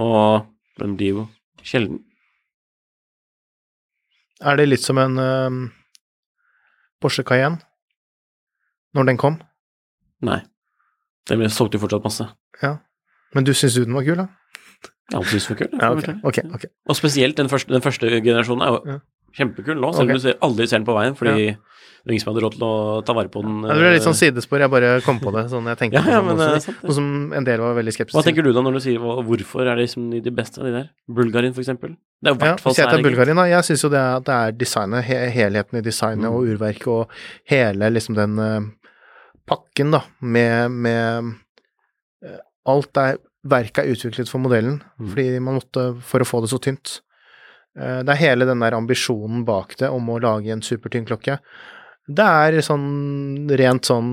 [0.00, 0.46] og
[0.80, 1.26] den blir jo
[1.62, 2.00] sjelden.
[4.40, 5.68] Er det litt som en uh,
[7.00, 7.60] Porsche Cayenne
[8.96, 9.36] når den kom?
[10.24, 10.40] Nei.
[11.28, 12.26] Den solgte jo fortsatt masse.
[13.30, 14.26] Men du syns den var kul, da?
[15.10, 15.78] Jeg alltid synes det var kul.
[15.78, 16.14] Ja, okay.
[16.24, 16.70] Okay, okay.
[16.88, 18.98] Og spesielt den første, den første generasjonen er jo Ja.
[19.38, 20.32] kjempekul nå, selv om okay.
[20.32, 21.58] du aldri ser den på veien, fordi det
[22.06, 22.74] er ingen som hadde råd til å
[23.04, 23.58] ta vare på den.
[23.66, 25.42] Ja, det ble litt sånn eh, sidespor, jeg bare kom på det.
[25.52, 26.78] Sånn jeg tenkte Ja, ja, sånn men noe, som.
[26.82, 29.66] Noe som en del var veldig skeptisk Hva tenker du da når du sier hvorfor
[29.66, 30.86] er det liksom de beste av de der?
[31.06, 31.96] Bulgarin, for eksempel?
[32.20, 33.44] Det er jo i hvert fall ja, jeg da.
[33.50, 36.34] Jeg syns jo det er, det er designet, he helheten i designet Mm.
[36.36, 37.12] og urverket og
[37.48, 38.60] hele liksom den uh,
[39.48, 41.30] pakken, da, med, med
[42.26, 43.16] uh, Alt er
[43.48, 45.08] verket er utviklet for modellen, Mm.
[45.12, 46.98] fordi man måtte for å få det så tynt.
[47.70, 51.36] Det er hele den der ambisjonen bak det om å lage en supertynn klokke.
[52.10, 52.88] Det er sånn
[53.60, 54.10] rent sånn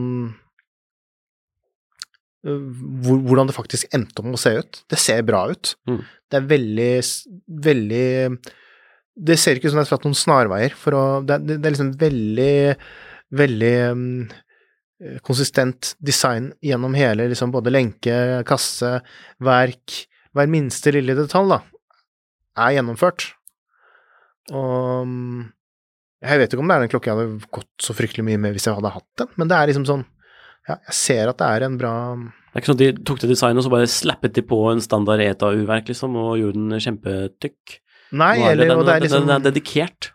[2.46, 2.68] eh,
[3.18, 4.82] hvordan det faktisk endte om å se ut.
[4.90, 5.74] Det ser bra ut.
[5.90, 6.02] Mm.
[6.28, 6.94] Det er veldig,
[7.68, 8.08] veldig
[9.28, 11.70] Det ser ikke ut som det er tatt noen snarveier for å Det, det, det
[11.70, 12.58] er liksom veldig,
[13.42, 19.00] veldig eh, konsistent design gjennom hele, liksom både lenke, kasse,
[19.40, 20.04] verk
[20.36, 21.62] Hver minste lille detalj, da,
[22.62, 23.32] er gjennomført.
[24.54, 25.46] Og mm,
[26.24, 28.56] jeg vet ikke om det er den klokka jeg hadde gått så fryktelig mye med
[28.56, 30.06] hvis jeg hadde hatt den, men det er liksom sånn
[30.68, 33.20] Ja, jeg ser at det er en bra Det er ikke sånn at de tok
[33.22, 36.82] det designet og så bare slappet de på en standard ETA-uverk, liksom, og gjorde den
[36.84, 37.78] kjempetykk.
[38.18, 40.12] Nei, det- eller den, og det er liksom den er dedikert.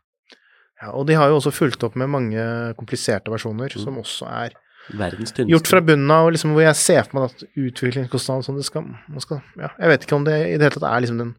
[0.83, 4.51] ja, Og de har jo også fulgt opp med mange kompliserte versjoner, som også er
[4.91, 5.53] Verdens tynneste.
[5.55, 8.65] gjort fra bunnen av, og liksom hvor jeg ser for meg at utviklingskostnaden som det
[8.65, 8.85] skal,
[9.21, 11.35] skal ja, Jeg vet ikke om det i det hele tatt er liksom den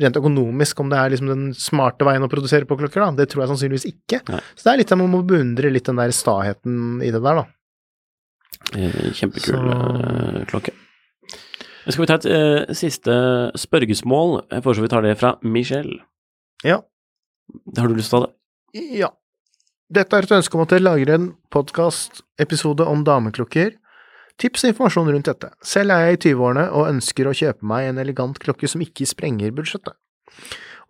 [0.00, 3.10] Rent økonomisk, om det er liksom den smarte veien å produsere på klokker, da.
[3.22, 4.22] Det tror jeg sannsynligvis ikke.
[4.32, 4.40] Nei.
[4.56, 7.44] Så det er litt man må beundre litt den der staheten i det der, da.
[8.74, 10.74] Eh, Kjempekul Så- eh, klokke.
[11.84, 13.12] Skal vi ta et uh, siste
[13.60, 14.46] spørgesmål?
[14.50, 15.98] Jeg foreslår vi tar det fra Michelle.
[16.64, 16.78] Ja.
[17.76, 18.84] Har du lyst til å ta det?
[19.02, 19.10] Ja.
[19.92, 23.74] Dette er et ønske om at dere lager en podkast-episode om dameklokker.
[24.40, 25.50] Tips og informasjon rundt dette.
[25.62, 29.06] Selv er jeg i 20-årene og ønsker å kjøpe meg en elegant klokke som ikke
[29.06, 29.94] sprenger budsjettet.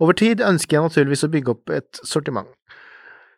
[0.03, 2.49] Over tid ønsker jeg naturligvis å bygge opp et sortiment.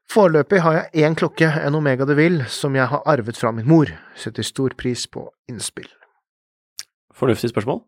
[0.07, 3.67] Foreløpig har jeg én klokke, en Omega de Ville, som jeg har arvet fra min
[3.67, 3.91] mor.
[4.15, 5.91] Setter stor pris på innspill.
[7.17, 7.83] Fornuftig spørsmål.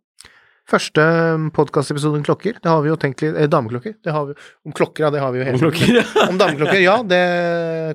[0.69, 1.03] Første
[1.57, 4.35] podkastepisode om klokker, det har vi jo tenkt litt eh, Dameklokker, det har vi
[4.69, 6.03] Om klokker, ja, det har vi jo hele Om klokker, ja.
[6.27, 7.23] Om dameklokker, ja, det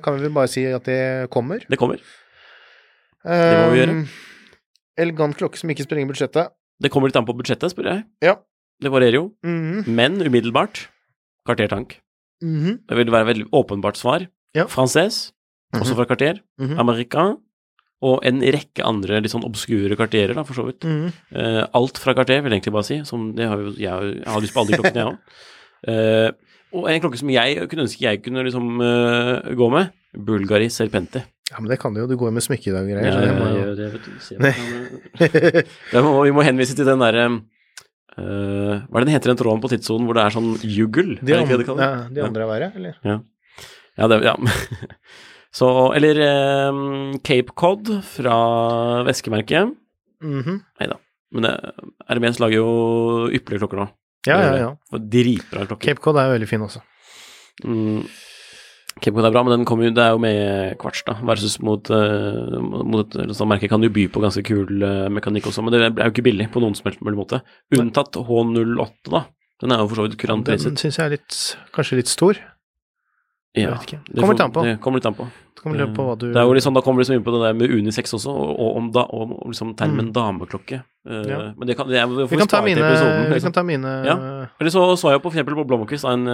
[0.02, 1.62] kan vi vel bare si at det kommer.
[1.70, 2.02] Det kommer.
[3.24, 3.94] Det må vi gjøre.
[3.98, 4.08] Um,
[5.04, 6.52] Elegant klokke som ikke sprenger budsjettet.
[6.82, 8.04] Det kommer litt an på budsjettet, spør jeg.
[8.22, 8.34] Ja.
[8.82, 9.24] Det varierer jo.
[9.46, 10.88] Mhm, Men umiddelbart
[11.48, 11.96] Cartier-tank.
[12.42, 14.26] mhm, Det vil være veldig åpenbart svar.
[14.54, 14.66] Ja.
[14.66, 15.32] Frances,
[15.74, 16.40] også fra Cartier.
[16.60, 17.38] mhm, American.
[18.04, 20.84] Og en rekke andre litt sånn obskure Cartierer, da, for så vidt.
[20.84, 21.12] mhm.
[21.34, 23.00] Uh, alt fra Cartier, vil jeg egentlig bare si.
[23.04, 26.34] Som det har jo, jeg, jeg har lyst på alle de klokkene, jeg òg.
[26.74, 31.22] og en klokke som jeg kunne ønske jeg kunne liksom uh, gå med, Bulgari Serpenti.
[31.50, 33.10] Ja, men det kan du jo, du går med smykke i dag og greier.
[33.10, 34.12] Ja, det må jo- det, vet du.
[34.24, 37.26] Se må, vi må henvise til den derre
[38.16, 41.14] uh, Hva er det den heter den tråden på tidssonen hvor det er sånn juggel?
[41.20, 42.96] De, det det andre, det ja, de andre er verre, eller?
[43.94, 44.34] Ja, det, ja.
[45.54, 46.18] Så, eller
[46.72, 48.38] um, Cape Cod fra
[49.06, 49.70] veskemerket.
[50.24, 50.56] Mhm.
[51.34, 51.52] Men det,
[52.14, 53.86] RMS lager jo ypperlige klokker nå.
[54.26, 54.68] Ja, ja, ja.
[54.90, 55.82] For Dritbra klokker.
[55.92, 56.80] Cape Cod er veldig fin også.
[57.66, 58.02] Mm.
[59.04, 61.58] Cape Cod er bra, men den kommer jo, det er jo med kvarts, da, versus
[61.60, 65.64] mot, uh, mot et sånt merke kan jo by på ganske kul uh, mekanikk også,
[65.64, 67.42] men det er jo ikke billig på noen som helst mulig måte.
[67.76, 69.26] Unntatt H08, da.
[69.62, 71.38] Den er jo for så vidt kurant Den syns jeg er litt,
[71.76, 72.40] kanskje litt stor.
[73.54, 74.62] Ja, det Kommer litt an på.
[74.66, 75.28] Det kommer litt an på.
[75.54, 77.20] Det kommer litt an på hva du Det er jo sånn, Da kommer vi liksom
[77.20, 80.80] inn på det der med unisex også, og, om da, og liksom termen dameklokke.
[80.82, 81.26] Uh, Mm.
[81.28, 81.38] Ja.
[81.52, 83.52] Men det kan, det er, får Vi kan ta mine, episoden, vi liksom.
[83.52, 84.14] kan ta mine Ja.
[84.56, 86.24] Eller så så jeg på for eksempel på Blomkvist en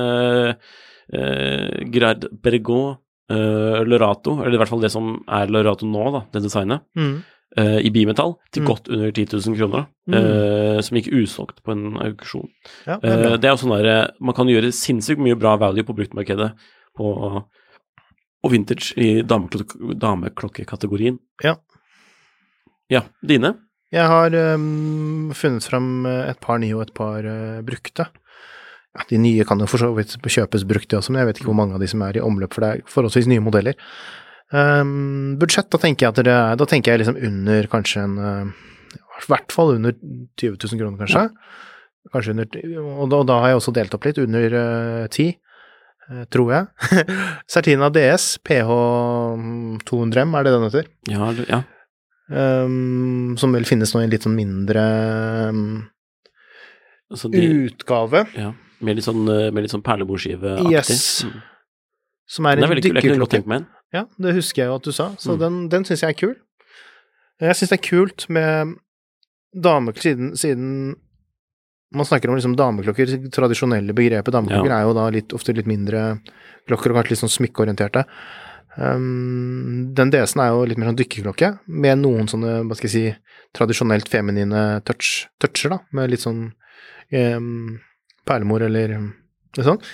[1.15, 2.99] uh, Gerard Bergot
[3.31, 7.23] eh, Lorato, eller i hvert fall det som er Lorato nå, da, det designet, Mm.
[7.57, 8.67] eh, i bimetall til Mm.
[8.67, 12.49] godt under 10 000 kroner, da, uh, som gikk usolgt på en auksjon.
[12.89, 15.85] Ja, det er det er jo sånn der, Man kan gjøre sinnssykt mye bra value
[15.87, 16.53] på bruktmarkedet
[16.97, 17.45] på
[18.43, 21.19] og vintage i dameklok dameklokkekategorien.
[21.45, 21.55] Ja.
[22.91, 23.55] Ja, dine?
[23.93, 28.07] Jeg har um, funnet fram et par nye og et par uh, brukte.
[28.99, 31.41] Ja, de nye kan jo for så vidt kjøpes brukt, de også, men jeg vet
[31.41, 33.77] ikke hvor mange av de som er i omløp, for det er forholdsvis nye modeller.
[34.51, 38.17] Um, budsjett, da tenker jeg at det er Da tenker jeg liksom under kanskje en
[38.19, 38.49] øh,
[39.23, 41.23] I hvert fall under 20 000 kroner, kanskje.
[42.11, 42.49] Kanskje under
[42.83, 44.19] Og da, og da har jeg også delt opp litt.
[44.19, 45.29] Under uh, 10,
[46.11, 46.67] øh, tror jeg.
[47.53, 48.81] Certina DS PH
[49.87, 50.89] 200M, er det den heter?
[51.13, 51.61] Ja, ja.
[52.31, 54.83] Um, som vel finnes nå i en litt sånn mindre
[55.51, 55.63] um,
[57.11, 58.25] Altså de, utgave.
[58.39, 58.53] ja.
[58.81, 60.71] Med litt sånn, eh, med litt sånn perlemorskiveaktig.
[60.73, 61.25] Yes.
[61.25, 61.43] Mm.
[62.31, 63.67] Som er en dykkerklokke.
[63.93, 65.39] Ja, det husker jeg jo at du sa, så Mm.
[65.41, 66.37] den, den syns jeg er kul.
[67.41, 68.77] Jeg syns det er kult med
[69.57, 70.97] dameklokker siden, siden
[71.93, 74.79] man snakker om liksom dameklokker, tradisjonelle begrepet dameklokker Ja.
[74.79, 76.21] er jo da litt, ofte litt mindre
[76.69, 78.05] klokker og kanskje litt sånn smykkeorienterte.
[78.79, 82.95] Um, den DS-en er jo litt mer sånn dykkerklokke, med noen sånne, hva skal jeg
[82.95, 83.17] si,
[83.53, 86.53] tradisjonelt feminine touch, toucher, da, med litt sånn
[87.13, 87.81] um,
[88.29, 89.87] perlemor eller noe sånt.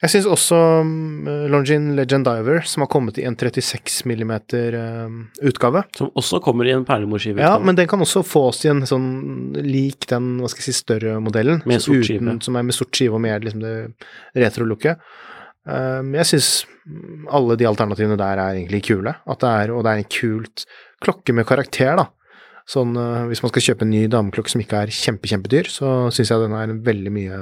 [0.00, 5.18] Jeg syns også um, Longines Legend Diver, som har kommet i en 36 mm um,
[5.44, 5.82] utgave.
[5.96, 7.42] Som også kommer i en perlemorskive.
[7.44, 9.10] Ja, men den kan også fås i en sånn
[9.60, 11.60] lik den, hva skal jeg si, større modellen.
[11.68, 12.38] Med sort skive.
[12.40, 13.74] Som er med sort skive og mer liksom det
[14.40, 15.04] retro-looket.
[15.68, 16.48] Um, jeg syns
[17.28, 19.12] alle de alternativene der er egentlig kule.
[19.28, 20.64] At det er, og det er en kult
[21.04, 22.08] klokke med karakter, da.
[22.68, 26.10] Sånn, uh, hvis man skal kjøpe en ny dameklokke som ikke er kjempe, kjempedyr, så
[26.14, 27.40] syns jeg den er veldig mye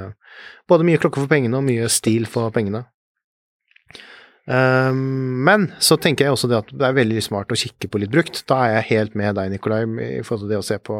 [0.69, 2.85] Både mye klokke for pengene og mye stil for pengene.
[4.49, 7.99] Um, men så tenker jeg også det at det er veldig smart å kikke på
[8.01, 8.41] litt brukt.
[8.49, 10.97] Da er jeg helt med deg, Nikolai, i forhold til det å se på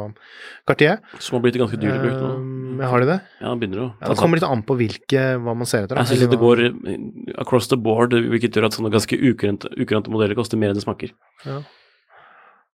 [0.70, 0.99] Cartier.
[1.17, 2.34] Som har blitt ganske dyrt brukt nå.
[2.38, 3.17] Um, har de det?
[3.41, 5.97] Ja, det begynner å Ja, det kommer litt an på hvilke, hva man ser etter.
[5.97, 6.05] da.
[6.05, 6.93] Jeg syns det går eh,
[7.41, 11.15] across the board, hvilket gjør at sånne ganske ukurante, modeller koster mer enn det smaker.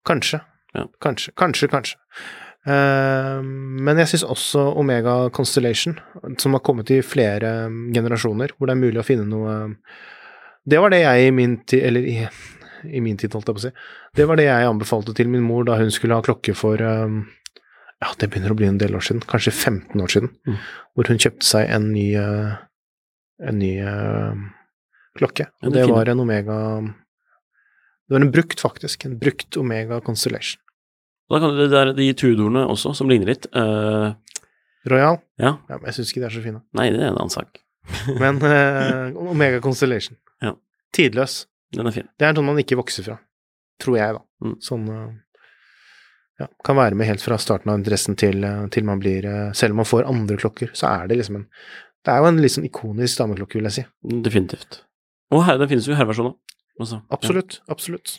[0.08, 0.40] Kanskje.
[0.78, 0.88] Ja.
[1.04, 2.00] Kanskje, kanskje, kanskje.
[2.62, 5.96] Uh, men jeg syns også Omega Constellation,
[6.38, 9.56] som har kommet i flere generasjoner, hvor det er mulig å finne noe
[10.62, 12.16] Det var det jeg i min tid Eller i,
[12.86, 13.72] i min tid, holdt jeg på å si.
[14.14, 17.18] Det var det jeg anbefalte til min mor da hun skulle ha klokke for eh,
[18.02, 19.26] Ja, det begynner å bli en del år siden.
[19.30, 20.32] Kanskje 15 år siden.
[20.46, 20.62] Mm.
[20.94, 22.58] Hvor hun kjøpte seg en ny eh,
[23.42, 24.38] En ny uh,
[25.18, 25.48] klokke.
[25.66, 26.58] Og det var en Omega
[28.12, 29.06] Det var en brukt, faktisk.
[29.08, 30.60] En brukt Omega Constellation.
[31.32, 33.46] Da kan du, det der, de Tudorene også, som ligner litt.
[33.56, 34.12] Uh,
[34.92, 35.22] Royal?
[35.40, 36.60] ja, Ja, men jeg syns ikke de er så fine.
[36.76, 37.62] nei, det er en annen sak.
[38.20, 40.20] Men uh, Omega Constellation.
[40.44, 40.58] Ja.
[40.92, 41.46] Tidløs.
[41.72, 42.12] Den er fin.
[42.20, 43.16] Det er en sånn man ikke vokser fra.
[43.80, 44.26] Tror jeg, da.
[44.44, 44.60] Mm.
[44.68, 45.08] Sånn eh,
[46.44, 48.44] Ja, kan være med helt fra starten av interessen til,
[48.76, 49.24] til man blir
[49.56, 51.48] Selv om man får andre klokker, så er det liksom en
[52.04, 53.88] Det er jo en litt sånn ikonisk dameklokke, vil jeg si.
[54.28, 54.82] Definitivt.
[55.32, 56.40] Og her, den finnes jo i herreversjon òg.
[57.14, 57.62] Absolutt.
[57.72, 58.18] Absolutt.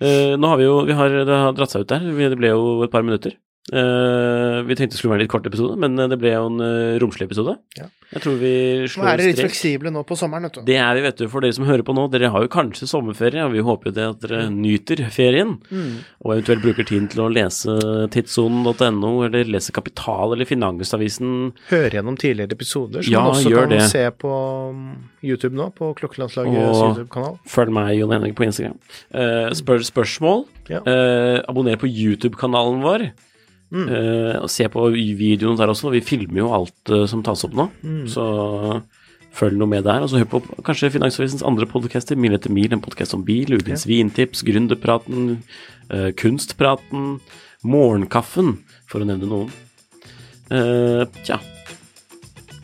[0.00, 2.06] Uh, nå har vi jo vi har, Det har dratt seg ut der.
[2.32, 3.36] Det ble jo et par minutter.
[3.70, 6.46] Eh, vi tenkte det skulle være en litt kort episode, men eh, det ble jo
[6.48, 7.54] en uh, romslig episode.
[7.78, 7.86] Ja.
[8.10, 8.54] Jeg tror vi
[8.90, 9.52] slår Nå er dere litt strek.
[9.52, 10.62] fleksible nå på sommeren, vet du.
[10.66, 11.28] Det er vi, vet du.
[11.30, 13.94] For dere som hører på nå, dere har jo kanskje sommerferie, og vi håper jo
[13.94, 15.54] det at dere nyter ferien.
[15.70, 15.92] Mm.
[16.24, 17.76] Og eventuelt bruker tiden til å lese
[18.16, 21.54] tidssonen.no, eller lese Kapital eller Finansavisen.
[21.70, 23.86] Høre gjennom tidligere episoder, som Ja, man også kan det.
[23.94, 24.34] se på
[24.74, 24.84] um,
[25.22, 27.38] YouTube nå, på Klokkelandslagets YouTube-kanal.
[27.54, 28.74] Følg meg, Jon Henrik, på Instagram.
[29.14, 30.48] Uh, spør spørsmål.
[30.70, 30.82] Ja.
[31.46, 33.10] Abonner på YouTube-kanalen vår.
[33.70, 33.86] Mm.
[33.86, 35.92] Uh, og se på videoen der også.
[35.94, 38.02] Vi filmer jo alt uh, som tas opp nå, Mm.
[38.10, 38.24] så
[39.38, 40.02] følg noe med der.
[40.02, 43.54] Og så hør på kanskje Finansavisens andre podcaster, Mil etter mil, en podkast om bil,
[43.54, 45.38] ukens vintips, gründerpraten,
[45.94, 47.20] uh, kunstpraten,
[47.62, 48.56] morgenkaffen,
[48.90, 49.50] for å nevne noen.
[51.22, 51.36] Tja.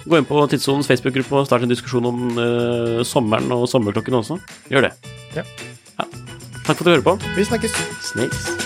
[0.07, 2.24] Gå inn på Tidssonens Facebook-gruppe og start en diskusjon om
[3.07, 4.40] sommeren og sommerklokken også.
[4.72, 4.94] Gjør det.
[5.38, 5.46] Ja.
[6.00, 6.09] Ja.
[6.66, 7.18] Takk for at du hører på.
[7.36, 7.78] Vi snakkes.
[8.11, 8.65] Snakes.